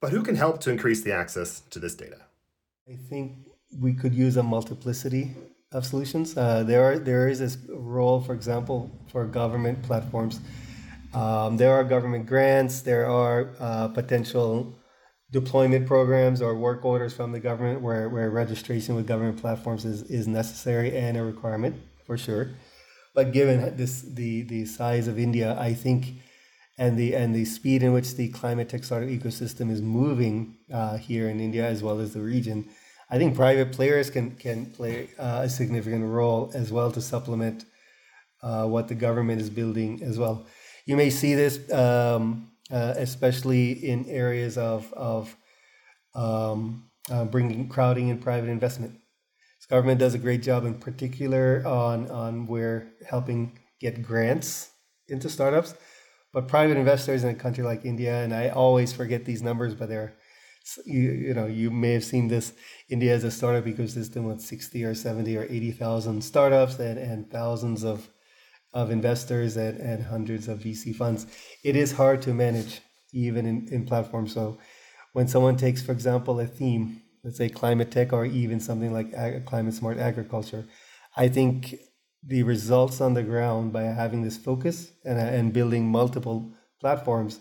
But 0.00 0.10
who 0.12 0.22
can 0.22 0.36
help 0.36 0.60
to 0.62 0.70
increase 0.70 1.02
the 1.02 1.12
access 1.12 1.60
to 1.70 1.78
this 1.78 1.94
data? 1.94 2.20
I 2.88 2.96
think 3.08 3.32
we 3.78 3.94
could 3.94 4.14
use 4.14 4.36
a 4.36 4.42
multiplicity 4.42 5.34
of 5.72 5.84
solutions. 5.86 6.36
Uh, 6.36 6.62
there 6.62 6.84
are 6.84 6.98
there 6.98 7.28
is 7.28 7.38
this 7.38 7.56
role, 7.68 8.20
for 8.20 8.34
example, 8.34 8.90
for 9.10 9.24
government 9.26 9.82
platforms. 9.82 10.40
Um, 11.14 11.56
there 11.56 11.72
are 11.72 11.84
government 11.84 12.26
grants. 12.26 12.82
There 12.82 13.06
are 13.06 13.54
uh, 13.58 13.88
potential 13.88 14.78
deployment 15.30 15.86
programs 15.86 16.40
or 16.40 16.54
work 16.54 16.84
orders 16.84 17.12
from 17.12 17.32
the 17.32 17.40
government 17.40 17.80
where, 17.82 18.08
where 18.08 18.30
registration 18.30 18.94
with 18.94 19.06
government 19.06 19.38
platforms 19.40 19.84
is, 19.84 20.02
is 20.04 20.26
necessary 20.26 20.96
and 20.96 21.16
a 21.16 21.22
requirement 21.22 21.76
for 22.06 22.16
sure. 22.16 22.48
But 23.14 23.32
given 23.32 23.76
this 23.76 24.02
the 24.02 24.42
the 24.42 24.64
size 24.64 25.08
of 25.08 25.18
India, 25.18 25.58
I 25.58 25.74
think 25.74 26.14
and 26.78 26.96
the 26.96 27.14
and 27.14 27.34
the 27.34 27.44
speed 27.44 27.82
in 27.82 27.92
which 27.92 28.14
the 28.14 28.28
climate 28.28 28.68
tech 28.68 28.84
startup 28.84 29.08
ecosystem 29.08 29.70
is 29.70 29.82
moving 29.82 30.56
uh, 30.72 30.96
here 30.98 31.28
in 31.28 31.40
India 31.40 31.66
as 31.66 31.82
well 31.82 31.98
as 31.98 32.14
the 32.14 32.20
region, 32.20 32.68
I 33.10 33.18
think 33.18 33.34
private 33.34 33.72
players 33.72 34.08
can 34.08 34.36
can 34.36 34.66
play 34.66 35.08
uh, 35.18 35.40
a 35.42 35.48
significant 35.48 36.04
role 36.04 36.52
as 36.54 36.70
well 36.70 36.92
to 36.92 37.00
supplement 37.00 37.64
uh, 38.42 38.66
what 38.66 38.86
the 38.86 38.94
government 38.94 39.40
is 39.40 39.50
building 39.50 40.00
as 40.02 40.16
well. 40.16 40.46
You 40.86 40.96
may 40.96 41.10
see 41.10 41.34
this 41.34 41.70
um, 41.72 42.52
uh, 42.70 42.94
especially 42.96 43.72
in 43.72 44.06
areas 44.06 44.58
of, 44.58 44.92
of 44.92 45.36
um, 46.14 46.90
uh, 47.10 47.24
bringing 47.24 47.68
crowding 47.68 48.08
in 48.08 48.18
private 48.18 48.48
investment. 48.50 48.92
This 49.58 49.66
government 49.66 49.98
does 49.98 50.14
a 50.14 50.18
great 50.18 50.42
job, 50.42 50.64
in 50.64 50.74
particular, 50.74 51.62
on, 51.66 52.10
on 52.10 52.46
where 52.46 52.92
helping 53.08 53.58
get 53.80 54.02
grants 54.02 54.70
into 55.08 55.28
startups. 55.28 55.74
But 56.32 56.46
private 56.46 56.76
investors 56.76 57.24
in 57.24 57.30
a 57.30 57.34
country 57.34 57.64
like 57.64 57.84
India, 57.84 58.22
and 58.22 58.34
I 58.34 58.50
always 58.50 58.92
forget 58.92 59.24
these 59.24 59.42
numbers, 59.42 59.74
but 59.74 59.88
they're 59.88 60.14
you, 60.84 61.00
you 61.00 61.34
know 61.34 61.46
you 61.46 61.70
may 61.70 61.92
have 61.92 62.04
seen 62.04 62.28
this 62.28 62.52
india 62.88 63.14
is 63.14 63.24
a 63.24 63.30
startup 63.30 63.64
ecosystem 63.64 64.24
with 64.24 64.40
60 64.40 64.84
or 64.84 64.94
70 64.94 65.36
or 65.36 65.46
80000 65.48 66.22
startups 66.22 66.78
and, 66.78 66.98
and 66.98 67.30
thousands 67.30 67.84
of 67.84 68.10
of 68.72 68.90
investors 68.90 69.56
and, 69.56 69.78
and 69.80 70.04
hundreds 70.04 70.48
of 70.48 70.58
VC 70.58 70.92
funds. 70.92 71.26
It 71.64 71.76
is 71.76 71.92
hard 71.92 72.22
to 72.22 72.34
manage 72.34 72.80
even 73.12 73.46
in, 73.46 73.68
in 73.68 73.86
platforms. 73.86 74.34
So 74.34 74.58
when 75.12 75.28
someone 75.28 75.56
takes, 75.56 75.82
for 75.82 75.92
example, 75.92 76.38
a 76.40 76.46
theme, 76.46 77.02
let's 77.24 77.38
say 77.38 77.48
climate 77.48 77.90
tech 77.90 78.12
or 78.12 78.24
even 78.24 78.60
something 78.60 78.92
like 78.92 79.12
ag- 79.14 79.46
climate 79.46 79.74
smart 79.74 79.98
agriculture, 79.98 80.66
I 81.16 81.28
think 81.28 81.74
the 82.22 82.42
results 82.42 83.00
on 83.00 83.14
the 83.14 83.22
ground 83.22 83.72
by 83.72 83.82
having 83.82 84.22
this 84.22 84.36
focus 84.36 84.92
and, 85.04 85.18
and 85.18 85.52
building 85.52 85.86
multiple 85.88 86.52
platforms 86.80 87.40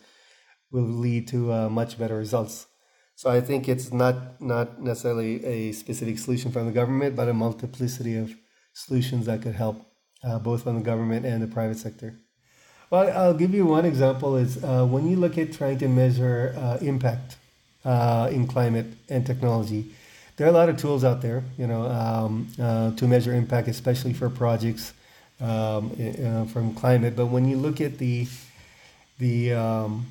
will 0.72 0.84
lead 0.84 1.28
to 1.30 1.52
uh, 1.52 1.70
much 1.70 1.98
better 1.98 2.18
results. 2.18 2.68
So 3.16 3.30
I 3.30 3.42
think 3.42 3.68
it's 3.68 3.92
not 3.92 4.40
not 4.42 4.82
necessarily 4.82 5.44
a 5.44 5.72
specific 5.72 6.20
solution 6.20 6.52
from 6.52 6.68
the 6.68 6.72
government, 6.72 7.16
but 7.16 7.28
a 7.28 7.34
multiplicity 7.34 8.16
of 8.16 8.36
solutions 8.74 9.26
that 9.26 9.42
could 9.42 9.56
help 9.56 9.87
uh, 10.24 10.40
both 10.40 10.68
on 10.68 10.76
the 10.76 10.82
government 10.82 11.26
and 11.26 11.42
the 11.42 11.48
private 11.48 11.78
sector. 11.78 12.16
Well, 12.90 13.10
I'll 13.18 13.34
give 13.34 13.54
you 13.54 13.66
one 13.66 13.86
example 13.86 14.38
is 14.38 14.64
uh, 14.64 14.86
when 14.86 15.10
you 15.10 15.18
look 15.18 15.38
at 15.38 15.52
trying 15.52 15.78
to 15.80 15.90
measure 15.90 16.56
uh, 16.58 16.78
impact 16.82 17.36
uh, 17.84 18.30
in 18.32 18.48
climate 18.48 18.86
and 19.10 19.26
technology, 19.26 19.94
there 20.38 20.48
are 20.48 20.50
a 20.50 20.54
lot 20.54 20.70
of 20.70 20.78
tools 20.78 21.04
out 21.04 21.22
there, 21.22 21.44
you 21.58 21.68
know, 21.68 21.86
um, 21.88 22.48
uh, 22.62 22.92
to 22.92 23.08
measure 23.08 23.34
impact, 23.34 23.68
especially 23.68 24.14
for 24.14 24.30
projects 24.30 24.94
um, 25.42 25.92
uh, 26.00 26.46
from 26.46 26.74
climate. 26.76 27.16
But 27.16 27.26
when 27.26 27.48
you 27.48 27.58
look 27.58 27.82
at 27.82 27.98
the 27.98 28.28
the 29.20 29.52
um, 29.54 30.06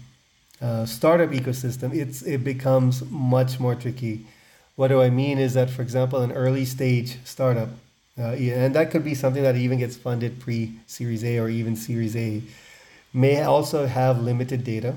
startup 0.85 1.31
ecosystem, 1.31 1.95
it's 1.95 2.23
it 2.23 2.45
becomes 2.45 3.09
much 3.11 3.59
more 3.59 3.75
tricky. 3.75 4.27
What 4.75 4.89
do 4.89 5.01
I 5.01 5.09
mean 5.09 5.39
is 5.39 5.55
that, 5.55 5.71
for 5.71 5.81
example, 5.81 6.21
an 6.21 6.33
early 6.33 6.67
stage 6.67 7.19
startup 7.25 7.71
uh, 8.19 8.33
and 8.33 8.75
that 8.75 8.91
could 8.91 9.05
be 9.05 9.15
something 9.15 9.43
that 9.43 9.57
even 9.57 9.79
gets 9.79 9.97
funded 9.97 10.41
pre 10.41 10.73
Series 10.87 11.23
A 11.25 11.39
or 11.39 11.49
even 11.49 11.77
Series 11.77 12.17
A. 12.17 12.43
may 13.13 13.43
also 13.43 13.87
have 13.87 14.21
limited 14.21 14.65
data. 14.65 14.95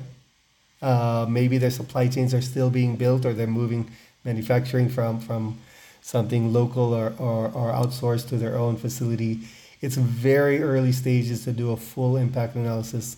Uh, 0.82 1.26
maybe 1.30 1.58
their 1.58 1.72
supply 1.72 2.08
chains 2.08 2.34
are 2.34 2.42
still 2.42 2.70
being 2.70 2.96
built 2.96 3.26
or 3.26 3.34
they're 3.34 3.48
moving 3.48 3.92
manufacturing 4.24 4.88
from, 4.88 5.20
from 5.20 5.58
something 6.02 6.54
local 6.54 6.94
or, 6.94 7.14
or, 7.20 7.48
or 7.48 7.74
outsourced 7.74 8.30
to 8.30 8.38
their 8.38 8.58
own 8.58 8.78
facility. 8.78 9.40
It's 9.82 9.96
very 9.96 10.62
early 10.62 10.92
stages 10.92 11.44
to 11.44 11.52
do 11.52 11.72
a 11.72 11.78
full 11.78 12.18
impact 12.18 12.56
analysis. 12.56 13.18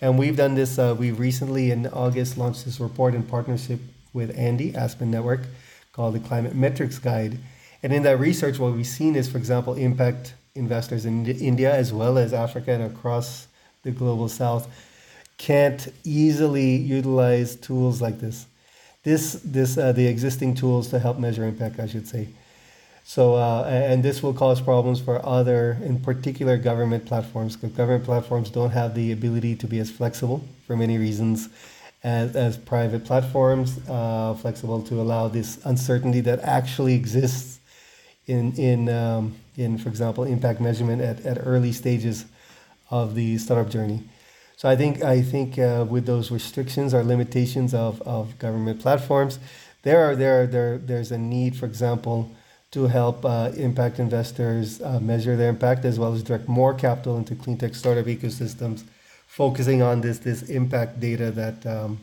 And 0.00 0.18
we've 0.18 0.36
done 0.36 0.54
this, 0.54 0.78
uh, 0.78 0.94
we 0.98 1.10
recently 1.10 1.70
in 1.70 1.86
August 1.88 2.38
launched 2.38 2.64
this 2.64 2.78
report 2.78 3.14
in 3.14 3.22
partnership 3.24 3.80
with 4.12 4.36
ANDE, 4.36 4.74
Aspen 4.76 5.10
Network, 5.10 5.40
called 5.92 6.14
the 6.14 6.20
Climate 6.20 6.54
Metrics 6.54 6.98
Guide. 6.98 7.38
And 7.82 7.92
in 7.92 8.02
that 8.02 8.18
research, 8.18 8.58
what 8.58 8.72
we've 8.72 8.86
seen 8.86 9.14
is, 9.14 9.28
for 9.30 9.38
example, 9.38 9.74
impact 9.74 10.34
investors 10.54 11.06
in 11.06 11.26
India 11.26 11.72
as 11.72 11.92
well 11.92 12.18
as 12.18 12.32
Africa 12.32 12.72
and 12.72 12.82
across 12.82 13.46
the 13.82 13.90
global 13.90 14.28
south 14.28 14.68
can't 15.38 15.86
easily 16.04 16.74
utilize 16.76 17.54
tools 17.54 18.02
like 18.02 18.18
this. 18.18 18.46
This, 19.04 19.34
this, 19.44 19.78
uh, 19.78 19.92
the 19.92 20.06
existing 20.06 20.54
tools 20.54 20.88
to 20.88 20.98
help 20.98 21.18
measure 21.18 21.44
impact, 21.44 21.78
I 21.78 21.86
should 21.86 22.08
say. 22.08 22.28
So, 23.04 23.36
uh, 23.36 23.64
and 23.66 24.02
this 24.02 24.22
will 24.22 24.34
cause 24.34 24.60
problems 24.60 25.00
for 25.00 25.24
other, 25.24 25.78
in 25.82 26.00
particular, 26.00 26.58
government 26.58 27.06
platforms, 27.06 27.56
because 27.56 27.74
government 27.74 28.04
platforms 28.04 28.50
don't 28.50 28.70
have 28.70 28.94
the 28.94 29.12
ability 29.12 29.54
to 29.56 29.66
be 29.66 29.78
as 29.78 29.90
flexible 29.90 30.44
for 30.66 30.76
many 30.76 30.98
reasons 30.98 31.48
as, 32.02 32.36
as 32.36 32.58
private 32.58 33.04
platforms, 33.04 33.78
uh, 33.88 34.34
flexible 34.34 34.82
to 34.82 35.00
allow 35.00 35.28
this 35.28 35.64
uncertainty 35.64 36.20
that 36.20 36.40
actually 36.40 36.94
exists 36.94 37.57
in, 38.28 38.52
in, 38.52 38.88
um, 38.88 39.34
in 39.56 39.78
for 39.78 39.88
example, 39.88 40.24
impact 40.24 40.60
measurement 40.60 41.02
at, 41.02 41.26
at 41.26 41.38
early 41.44 41.72
stages 41.72 42.26
of 42.90 43.14
the 43.14 43.38
startup 43.38 43.70
journey. 43.70 44.04
So 44.56 44.68
I 44.68 44.76
think 44.76 45.02
I 45.04 45.22
think 45.22 45.58
uh, 45.58 45.86
with 45.88 46.04
those 46.06 46.30
restrictions 46.32 46.92
or 46.92 47.04
limitations 47.04 47.74
of, 47.74 48.02
of 48.02 48.38
government 48.38 48.80
platforms, 48.80 49.38
there 49.82 50.00
are 50.04 50.16
there 50.16 50.46
there 50.48 50.78
there's 50.78 51.12
a 51.12 51.18
need, 51.18 51.56
for 51.56 51.66
example, 51.66 52.30
to 52.72 52.88
help 52.88 53.24
uh, 53.24 53.52
impact 53.56 54.00
investors 54.00 54.82
uh, 54.82 54.98
measure 55.00 55.36
their 55.36 55.48
impact 55.48 55.84
as 55.84 55.98
well 55.98 56.12
as 56.12 56.24
direct 56.24 56.48
more 56.48 56.74
capital 56.74 57.16
into 57.16 57.36
clean 57.36 57.56
tech 57.56 57.74
startup 57.76 58.06
ecosystems, 58.06 58.82
focusing 59.28 59.80
on 59.80 60.00
this 60.00 60.18
this 60.18 60.42
impact 60.50 60.98
data 60.98 61.30
that 61.30 61.64
um, 61.64 62.00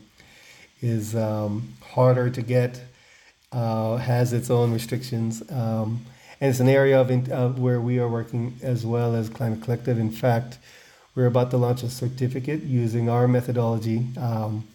is 0.80 1.14
um, 1.14 1.74
harder 1.82 2.30
to 2.30 2.40
get, 2.40 2.80
uh, 3.52 3.96
has 3.96 4.32
its 4.32 4.48
own 4.50 4.72
restrictions. 4.72 5.42
Um, 5.50 6.06
and 6.40 6.50
it's 6.50 6.60
an 6.60 6.68
area 6.68 7.00
of 7.00 7.10
uh, 7.10 7.48
where 7.50 7.80
we 7.80 7.98
are 7.98 8.08
working 8.08 8.58
as 8.62 8.84
well 8.84 9.14
as 9.14 9.28
Climate 9.28 9.62
Collective. 9.62 9.98
In 9.98 10.10
fact, 10.10 10.58
we're 11.14 11.26
about 11.26 11.50
to 11.52 11.56
launch 11.56 11.82
a 11.82 11.88
certificate 11.88 12.62
using 12.62 13.08
our 13.08 13.26
methodology. 13.26 14.06
Um, 14.18 14.66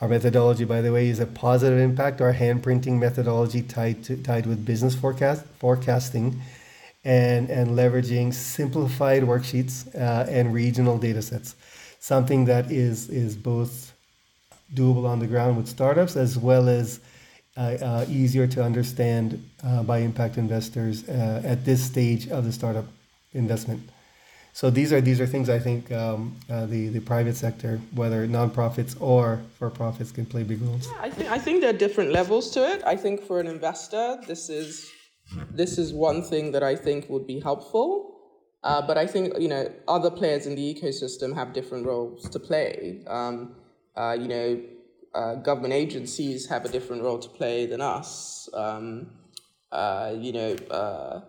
our 0.00 0.06
methodology, 0.06 0.64
by 0.64 0.80
the 0.80 0.92
way, 0.92 1.08
is 1.08 1.18
a 1.18 1.26
positive 1.26 1.78
impact, 1.78 2.20
our 2.20 2.32
hand 2.32 2.62
printing 2.62 3.00
methodology 3.00 3.62
tied, 3.62 4.04
to, 4.04 4.16
tied 4.16 4.46
with 4.46 4.64
business 4.64 4.94
forecast, 4.94 5.44
forecasting 5.58 6.40
and, 7.04 7.50
and 7.50 7.70
leveraging 7.70 8.32
simplified 8.32 9.24
worksheets 9.24 9.92
uh, 9.96 10.30
and 10.30 10.54
regional 10.54 10.98
data 10.98 11.22
sets. 11.22 11.56
Something 11.98 12.44
that 12.44 12.70
is, 12.70 13.08
is 13.08 13.36
both 13.36 13.92
doable 14.72 15.04
on 15.06 15.18
the 15.18 15.26
ground 15.26 15.56
with 15.56 15.66
startups 15.66 16.14
as 16.14 16.38
well 16.38 16.68
as 16.68 17.00
uh, 17.58 17.60
uh, 17.60 18.06
easier 18.08 18.46
to 18.46 18.62
understand 18.62 19.42
uh, 19.66 19.82
by 19.82 19.98
impact 19.98 20.38
investors 20.38 21.08
uh, 21.08 21.42
at 21.44 21.64
this 21.64 21.82
stage 21.82 22.28
of 22.28 22.44
the 22.44 22.52
startup 22.52 22.84
investment. 23.32 23.82
So 24.52 24.70
these 24.70 24.92
are 24.92 25.00
these 25.00 25.20
are 25.20 25.26
things 25.26 25.48
I 25.48 25.58
think 25.58 25.90
um, 25.90 26.36
uh, 26.48 26.66
the 26.66 26.88
the 26.88 27.00
private 27.00 27.36
sector, 27.36 27.80
whether 27.94 28.28
nonprofits 28.28 28.96
or 29.00 29.40
for 29.58 29.70
profits, 29.70 30.12
can 30.12 30.24
play 30.24 30.42
big 30.44 30.62
roles. 30.62 30.86
Yeah, 30.86 30.98
I 31.00 31.10
think 31.10 31.30
I 31.30 31.38
think 31.38 31.60
there 31.60 31.70
are 31.70 31.80
different 31.86 32.12
levels 32.12 32.50
to 32.52 32.60
it. 32.72 32.82
I 32.86 32.96
think 32.96 33.22
for 33.22 33.40
an 33.40 33.46
investor, 33.46 34.18
this 34.26 34.48
is 34.48 34.90
this 35.50 35.78
is 35.78 35.92
one 35.92 36.22
thing 36.22 36.52
that 36.52 36.62
I 36.62 36.76
think 36.76 37.08
would 37.08 37.26
be 37.26 37.40
helpful. 37.40 38.14
Uh, 38.64 38.82
but 38.86 38.98
I 38.98 39.06
think 39.06 39.38
you 39.38 39.48
know 39.48 39.70
other 39.86 40.10
players 40.10 40.46
in 40.46 40.54
the 40.54 40.74
ecosystem 40.74 41.34
have 41.34 41.52
different 41.52 41.86
roles 41.86 42.28
to 42.30 42.38
play. 42.38 43.02
Um, 43.06 43.54
uh, 43.96 44.16
you 44.18 44.28
know, 44.28 44.60
uh, 45.14 45.36
government 45.36 45.74
agencies 45.74 46.48
have 46.48 46.64
a 46.64 46.68
different 46.68 47.02
role 47.02 47.18
to 47.18 47.28
play 47.28 47.66
than 47.66 47.80
us. 47.80 48.48
Um, 48.52 49.10
uh, 49.70 50.14
you 50.16 50.32
know 50.32 50.54
uh, 50.70 51.20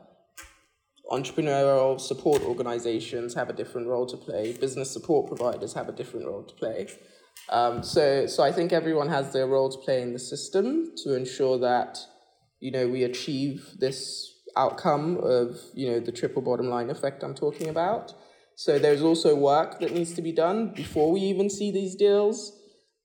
entrepreneurial 1.12 2.00
support 2.00 2.42
organizations 2.44 3.34
have 3.34 3.50
a 3.50 3.54
different 3.54 3.88
role 3.88 4.06
to 4.06 4.18
play, 4.18 4.54
business 4.54 4.92
support 4.92 5.28
providers 5.28 5.74
have 5.74 5.90
a 5.90 5.92
different 5.92 6.26
role 6.26 6.44
to 6.44 6.56
play. 6.56 6.88
Um, 7.50 7.82
so, 7.84 8.28
so 8.28 8.44
I 8.44 8.52
think 8.52 8.72
everyone 8.72 9.10
has 9.10 9.34
their 9.34 9.48
role 9.48 9.70
to 9.70 9.78
play 9.78 10.02
in 10.02 10.14
the 10.14 10.20
system 10.20 10.92
to 11.04 11.16
ensure 11.16 11.58
that 11.60 12.00
you 12.60 12.72
know 12.72 12.88
we 12.88 13.04
achieve 13.04 13.76
this 13.80 14.36
outcome 14.56 15.18
of 15.18 15.58
you 15.74 15.90
know 15.90 16.00
the 16.00 16.12
triple 16.12 16.42
bottom 16.42 16.70
line 16.70 16.90
effect 16.90 17.24
I'm 17.24 17.36
talking 17.36 17.70
about. 17.70 18.14
So 18.56 18.78
there's 18.78 19.02
also 19.02 19.36
work 19.36 19.80
that 19.80 19.94
needs 19.94 20.14
to 20.14 20.22
be 20.22 20.34
done 20.34 20.74
before 20.74 21.12
we 21.12 21.22
even 21.22 21.50
see 21.50 21.72
these 21.72 21.96
deals. 21.96 22.59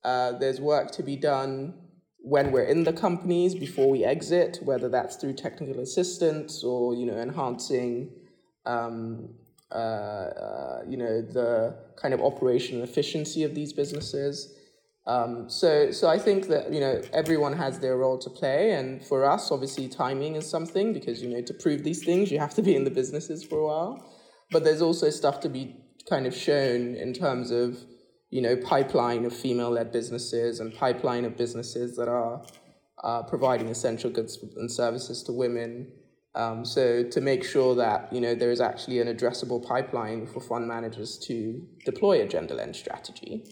Uh, 0.05 0.33
there's 0.33 0.61
work 0.61 0.91
to 0.93 1.03
be 1.03 1.17
done 1.17 1.75
when 2.19 2.53
we're 2.53 2.65
in 2.65 2.85
the 2.85 2.93
companies 2.93 3.55
before 3.55 3.91
we 3.91 4.03
exit, 4.03 4.59
whether 4.63 4.89
that's 4.89 5.17
through 5.17 5.35
technical 5.35 5.81
assistance 5.81 6.65
or 6.65 6.95
you 6.95 7.07
know 7.07 7.19
enhancing 7.19 8.11
um, 8.67 9.29
uh, 9.71 9.75
uh, 9.75 10.83
you 10.89 10.97
know 10.97 11.21
the 11.21 11.77
kind 11.97 12.15
of 12.15 12.21
operational 12.21 12.83
efficiency 12.83 13.43
of 13.45 13.55
these 13.55 13.73
businesses. 13.73 14.55
Um, 15.07 15.51
so 15.51 15.91
so 15.91 16.09
I 16.09 16.19
think 16.19 16.49
that 16.49 16.73
you 16.73 16.81
know 16.81 17.03
everyone 17.13 17.53
has 17.55 17.79
their 17.81 17.97
role 17.99 18.19
to 18.19 18.31
play, 18.31 18.73
and 18.73 19.05
for 19.05 19.25
us, 19.25 19.51
obviously, 19.51 19.89
timing 19.89 20.35
is 20.35 20.49
something 20.49 20.95
because 20.95 21.23
you 21.23 21.29
know 21.29 21.43
to 21.43 21.55
prove 21.55 21.85
these 21.85 22.03
things, 22.05 22.31
you 22.31 22.39
have 22.39 22.55
to 22.55 22.63
be 22.63 22.75
in 22.75 22.85
the 22.85 22.91
businesses 22.91 23.45
for 23.45 23.59
a 23.59 23.67
while. 23.67 24.11
But 24.51 24.65
there's 24.65 24.81
also 24.81 25.11
stuff 25.11 25.41
to 25.41 25.49
be 25.51 25.77
kind 26.09 26.27
of 26.27 26.35
shown 26.35 26.95
in 26.95 27.13
terms 27.13 27.51
of 27.51 27.85
you 28.31 28.43
know, 28.43 28.57
pipeline 28.57 29.25
of 29.25 29.35
female-led 29.35 29.93
businesses 29.93 30.61
and 30.61 30.75
pipeline 30.75 31.25
of 31.25 31.37
businesses 31.37 31.97
that 31.97 32.09
are 32.09 32.43
uh, 33.03 33.23
providing 33.23 33.69
essential 33.69 34.11
goods 34.11 34.39
and 34.57 34.71
services 34.71 35.23
to 35.25 35.33
women. 35.33 35.93
Um, 36.35 36.65
so 36.65 37.05
to 37.05 37.21
make 37.21 37.45
sure 37.45 37.77
that 37.77 38.13
you 38.13 38.21
know 38.21 38.35
there 38.35 38.51
is 38.51 38.61
actually 38.61 39.01
an 39.01 39.07
addressable 39.15 39.65
pipeline 39.65 40.27
for 40.27 40.41
fund 40.41 40.67
managers 40.67 41.17
to 41.27 41.65
deploy 41.85 42.23
a 42.23 42.27
gender 42.27 42.55
lens 42.55 42.79
strategy. 42.79 43.45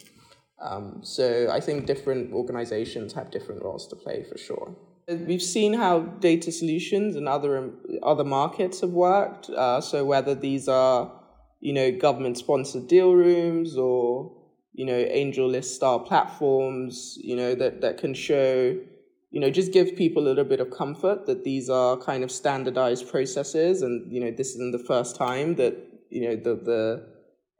Um, 0.60 1.00
so 1.02 1.48
I 1.50 1.60
think 1.60 1.86
different 1.86 2.32
organizations 2.32 3.12
have 3.12 3.30
different 3.30 3.62
roles 3.62 3.86
to 3.88 3.96
play 3.96 4.24
for 4.24 4.38
sure. 4.38 4.76
We've 5.08 5.42
seen 5.42 5.74
how 5.74 6.00
data 6.00 6.50
solutions 6.50 7.16
and 7.16 7.28
other 7.28 7.72
other 8.02 8.24
markets 8.24 8.80
have 8.80 8.90
worked. 8.90 9.50
Uh, 9.50 9.80
so 9.80 10.04
whether 10.04 10.34
these 10.34 10.68
are 10.68 11.12
you 11.60 11.72
know 11.72 11.92
government 11.92 12.38
sponsored 12.38 12.88
deal 12.88 13.12
rooms 13.12 13.76
or 13.76 14.41
you 14.72 14.86
know, 14.86 15.04
AngelList 15.04 15.64
style 15.64 16.00
platforms, 16.00 17.18
you 17.20 17.36
know, 17.36 17.54
that, 17.54 17.80
that 17.82 17.98
can 17.98 18.14
show, 18.14 18.78
you 19.30 19.40
know, 19.40 19.50
just 19.50 19.72
give 19.72 19.96
people 19.96 20.22
a 20.22 20.28
little 20.28 20.44
bit 20.44 20.60
of 20.60 20.70
comfort 20.70 21.26
that 21.26 21.44
these 21.44 21.68
are 21.68 21.96
kind 21.96 22.24
of 22.24 22.30
standardized 22.30 23.08
processes 23.08 23.82
and, 23.82 24.10
you 24.10 24.20
know, 24.20 24.30
this 24.30 24.54
isn't 24.54 24.72
the 24.72 24.78
first 24.78 25.16
time 25.16 25.56
that, 25.56 25.76
you 26.10 26.28
know, 26.28 26.36
the, 26.36 26.54
the 26.54 27.12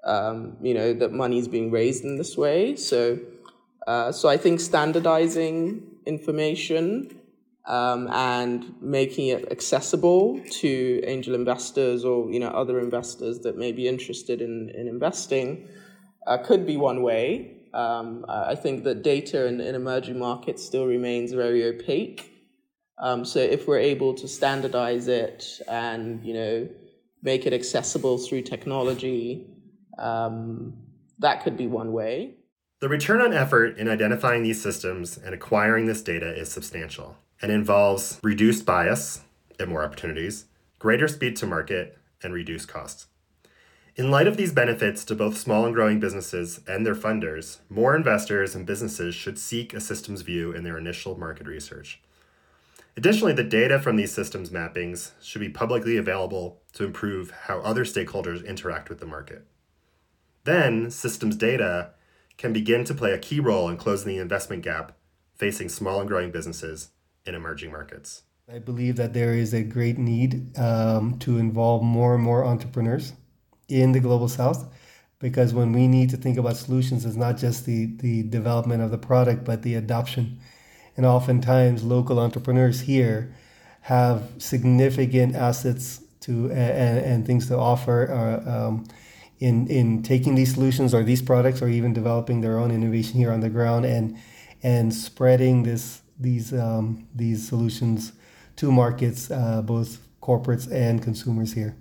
um, 0.05 0.57
you 0.61 0.75
know, 0.75 0.93
that 0.95 1.13
money 1.13 1.39
is 1.39 1.49
being 1.49 1.71
raised 1.71 2.05
in 2.05 2.17
this 2.17 2.37
way. 2.37 2.77
So, 2.77 3.19
uh, 3.87 4.11
so 4.11 4.29
I 4.29 4.37
think 4.37 4.61
standardizing 4.61 5.83
information 6.07 7.21
um, 7.67 8.09
and 8.11 8.75
making 8.81 9.29
it 9.29 9.53
accessible 9.53 10.41
to 10.51 11.01
angel 11.05 11.35
investors 11.35 12.05
or, 12.05 12.31
you 12.33 12.41
know, 12.41 12.49
other 12.49 12.81
investors 12.81 13.41
that 13.41 13.57
may 13.57 13.71
be 13.71 13.87
interested 13.87 14.41
in, 14.41 14.71
in 14.75 14.89
investing 14.89 15.69
uh, 16.27 16.39
could 16.39 16.67
be 16.67 16.77
one 16.77 17.03
way. 17.03 17.57
Um, 17.75 18.25
I 18.29 18.55
think 18.55 18.85
that 18.85 19.03
data 19.03 19.47
in, 19.47 19.61
in, 19.61 19.75
emerging 19.75 20.19
markets 20.19 20.63
still 20.63 20.87
remains 20.87 21.33
very 21.33 21.65
opaque. 21.65 22.31
Um, 22.99 23.25
so 23.25 23.39
if 23.39 23.67
we're 23.67 23.79
able 23.79 24.13
to 24.15 24.29
standardize 24.29 25.09
it 25.09 25.61
and 25.69 26.23
you 26.23 26.35
know 26.35 26.69
make 27.23 27.47
it 27.47 27.55
accessible 27.55 28.19
through 28.19 28.43
technology, 28.43 29.47
um, 29.99 30.75
that 31.19 31.43
could 31.43 31.57
be 31.57 31.67
one 31.67 31.93
way. 31.93 32.35
The 32.81 32.89
return 32.89 33.21
on 33.21 33.33
effort 33.33 33.79
in 33.79 33.89
identifying 33.89 34.43
these 34.43 34.61
systems 34.61 35.17
and 35.17 35.35
acquiring 35.35 35.87
this 35.87 36.03
data 36.03 36.35
is 36.37 36.51
substantial 36.51 37.17
and 37.41 37.51
involves 37.51 38.19
reduced 38.23 38.67
bias 38.67 39.23
and 39.59 39.71
more 39.71 39.85
opportunities, 39.85 40.47
greater 40.79 41.09
speed 41.09 41.37
to 41.37 41.47
market, 41.47 41.97
and 42.23 42.35
reduced 42.35 42.69
costs. 42.69 43.07
In 43.95 44.11
light 44.11 44.27
of 44.27 44.39
these 44.39 44.53
benefits 44.53 45.05
to 45.05 45.15
both 45.15 45.37
small 45.37 45.67
and 45.67 45.75
growing 45.75 46.01
businesses 46.01 46.61
and 46.67 46.87
their 46.87 46.95
funders, 46.95 47.59
more 47.69 47.95
investors 47.95 48.55
and 48.55 48.65
businesses 48.65 49.15
should 49.15 49.39
seek 49.39 49.75
a 49.75 49.81
systems 49.81 50.23
view 50.23 50.51
in 50.51 50.65
their 50.65 50.79
initial 50.79 51.19
market 51.19 51.47
research. 51.47 52.01
Additionally, 52.97 53.35
the 53.35 53.45
data 53.45 53.79
from 53.79 53.97
these 53.97 54.13
systems 54.13 54.49
mappings 54.49 55.11
should 55.21 55.41
be 55.41 55.51
publicly 55.51 55.99
available 55.99 56.63
to 56.73 56.85
improve 56.85 57.33
how 57.33 57.61
other 57.61 57.85
stakeholders 57.85 58.47
interact 58.47 58.89
with 58.89 58.99
the 58.99 59.07
market. 59.07 59.47
Then 60.45 60.91
systems 60.91 61.37
data 61.37 61.91
can 62.39 62.55
begin 62.55 62.85
to 62.85 62.95
play 62.95 63.13
a 63.13 63.19
key 63.19 63.41
role 63.41 63.69
in 63.69 63.77
closing 63.77 64.09
the 64.09 64.23
investment 64.23 64.63
gap 64.63 64.97
facing 65.35 65.69
small 65.69 66.01
and 66.01 66.09
growing 66.09 66.31
businesses 66.31 66.93
in 67.27 67.35
emerging 67.35 67.71
markets. 67.71 68.23
I 68.51 68.59
believe 68.59 68.97
that 68.97 69.13
there 69.13 69.35
is 69.35 69.53
a 69.53 69.63
great 69.63 69.99
need 69.99 70.59
um, 70.59 71.19
to 71.21 71.37
involve 71.37 71.83
more 71.83 72.15
and 72.15 72.23
more 72.23 72.45
entrepreneurs 72.45 73.13
in 73.81 73.93
the 73.93 74.01
global 74.01 74.29
south 74.29 74.67
because 75.23 75.55
when 75.55 75.73
we 75.73 75.87
need 75.87 76.11
to 76.11 76.17
think 76.17 76.37
about 76.37 76.57
solutions, 76.57 77.07
it's 77.07 77.17
not 77.17 77.39
just 77.39 77.65
the, 77.65 77.87
the 77.87 78.25
development 78.25 78.83
of 78.83 78.91
the 78.91 78.99
product, 78.99 79.45
but 79.45 79.63
the 79.63 79.77
adoption. 79.77 80.41
And 80.97 81.07
oftentimes, 81.07 81.85
local 81.85 82.19
entrepreneurs 82.19 82.81
here 82.81 83.33
have 83.83 84.29
significant 84.39 85.37
assets 85.37 86.03
to 86.23 86.51
and, 86.51 86.99
and 86.99 87.27
things 87.27 87.47
to 87.49 87.57
offer 87.57 88.13
uh, 88.13 88.51
um, 88.51 88.85
in 89.39 89.69
in 89.69 90.03
taking 90.03 90.35
these 90.35 90.55
solutions 90.55 90.93
or 90.93 91.03
these 91.03 91.23
products, 91.23 91.63
or 91.63 91.69
even 91.69 91.93
developing 91.93 92.41
their 92.41 92.59
own 92.59 92.71
innovation 92.71 93.15
here 93.19 93.33
on 93.33 93.41
the 93.41 93.49
ground 93.49 93.87
and 93.87 94.19
and 94.63 94.93
spreading 94.93 95.63
this 95.63 96.03
these 96.21 96.53
um, 96.53 97.07
these 97.15 97.49
solutions 97.49 98.13
to 98.57 98.71
markets, 98.71 99.31
uh, 99.31 99.63
both 99.63 99.99
corporates 100.21 100.71
and 100.71 101.03
consumers 101.03 101.55
here. 101.55 101.75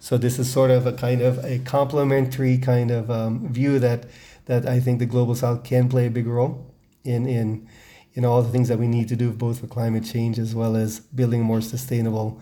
So 0.00 0.16
this 0.16 0.38
is 0.38 0.50
sort 0.50 0.70
of 0.70 0.86
a 0.86 0.92
kind 0.92 1.20
of 1.22 1.44
a 1.44 1.58
complementary 1.60 2.58
kind 2.58 2.90
of 2.90 3.10
um, 3.10 3.52
view 3.52 3.78
that 3.78 4.06
that 4.46 4.66
I 4.66 4.80
think 4.80 4.98
the 4.98 5.06
global 5.06 5.34
south 5.34 5.64
can 5.64 5.88
play 5.88 6.06
a 6.06 6.10
big 6.10 6.26
role 6.26 6.66
in 7.04 7.26
in 7.26 7.68
in 8.14 8.24
all 8.24 8.42
the 8.42 8.48
things 8.48 8.66
that 8.68 8.78
we 8.78 8.88
need 8.88 9.06
to 9.08 9.14
do 9.14 9.30
both 9.30 9.60
for 9.60 9.68
climate 9.68 10.04
change 10.04 10.40
as 10.40 10.52
well 10.52 10.74
as 10.74 10.98
building 10.98 11.42
a 11.42 11.44
more 11.44 11.60
sustainable 11.60 12.40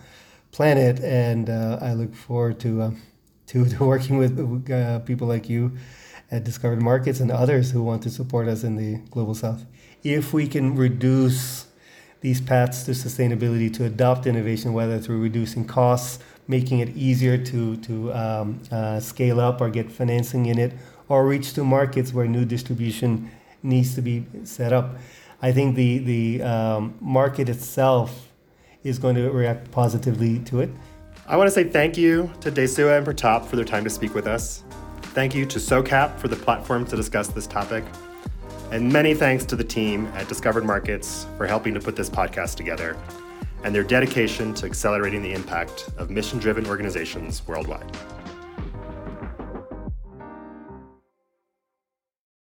planet. 0.51 0.99
And 1.01 1.51
uh, 1.51 1.77
I 1.79 1.93
look 1.93 2.15
forward 2.15 2.59
to, 2.61 2.81
uh, 2.81 2.91
to, 3.47 3.65
to 3.69 3.85
working 3.85 4.17
with 4.17 4.71
uh, 4.71 4.99
people 4.99 5.27
like 5.27 5.47
you 5.47 5.77
at 6.31 6.43
Discovered 6.43 6.81
Markets 6.81 7.19
and 7.19 7.31
others 7.31 7.71
who 7.71 7.83
want 7.83 8.01
to 8.03 8.09
support 8.09 8.47
us 8.47 8.63
in 8.63 8.75
the 8.75 8.97
global 9.11 9.35
south. 9.35 9.65
If 10.03 10.33
we 10.33 10.47
can 10.47 10.75
reduce 10.75 11.67
these 12.21 12.41
paths 12.41 12.83
to 12.85 12.91
sustainability, 12.91 13.71
to 13.75 13.85
adopt 13.85 14.25
innovation, 14.25 14.73
whether 14.73 14.97
through 14.99 15.21
reducing 15.21 15.65
costs, 15.65 16.17
making 16.47 16.79
it 16.79 16.95
easier 16.95 17.37
to, 17.37 17.75
to 17.77 18.13
um, 18.13 18.61
uh, 18.71 18.99
scale 18.99 19.39
up 19.39 19.61
or 19.61 19.69
get 19.69 19.91
financing 19.91 20.45
in 20.45 20.57
it, 20.57 20.73
or 21.09 21.25
reach 21.25 21.53
to 21.53 21.63
markets 21.63 22.13
where 22.13 22.25
new 22.25 22.45
distribution 22.45 23.29
needs 23.63 23.95
to 23.95 24.01
be 24.01 24.25
set 24.43 24.73
up. 24.73 24.95
I 25.41 25.51
think 25.51 25.75
the, 25.75 25.99
the 25.99 26.41
um, 26.41 26.95
market 26.99 27.49
itself 27.49 28.29
is 28.83 28.97
going 28.97 29.15
to 29.15 29.29
react 29.29 29.69
positively 29.71 30.39
to 30.39 30.61
it. 30.61 30.69
I 31.27 31.35
want 31.35 31.47
to 31.47 31.51
say 31.51 31.65
thank 31.65 31.97
you 31.97 32.31
to 32.41 32.51
Desua 32.51 32.97
and 32.97 33.05
Pratap 33.05 33.45
for 33.45 33.55
their 33.55 33.65
time 33.65 33.83
to 33.83 33.89
speak 33.89 34.13
with 34.13 34.27
us. 34.27 34.63
Thank 35.01 35.35
you 35.35 35.45
to 35.45 35.59
SOCAP 35.59 36.17
for 36.19 36.27
the 36.27 36.35
platform 36.35 36.85
to 36.85 36.95
discuss 36.95 37.27
this 37.27 37.47
topic. 37.47 37.83
And 38.71 38.91
many 38.91 39.13
thanks 39.13 39.45
to 39.45 39.55
the 39.55 39.63
team 39.63 40.07
at 40.15 40.27
Discovered 40.27 40.65
Markets 40.65 41.25
for 41.37 41.47
helping 41.47 41.73
to 41.73 41.79
put 41.79 41.95
this 41.95 42.09
podcast 42.09 42.55
together 42.55 42.97
and 43.63 43.73
their 43.73 43.83
dedication 43.83 44.53
to 44.55 44.65
accelerating 44.65 45.21
the 45.21 45.33
impact 45.33 45.89
of 45.97 46.09
mission 46.09 46.39
driven 46.39 46.65
organizations 46.67 47.45
worldwide. 47.47 47.91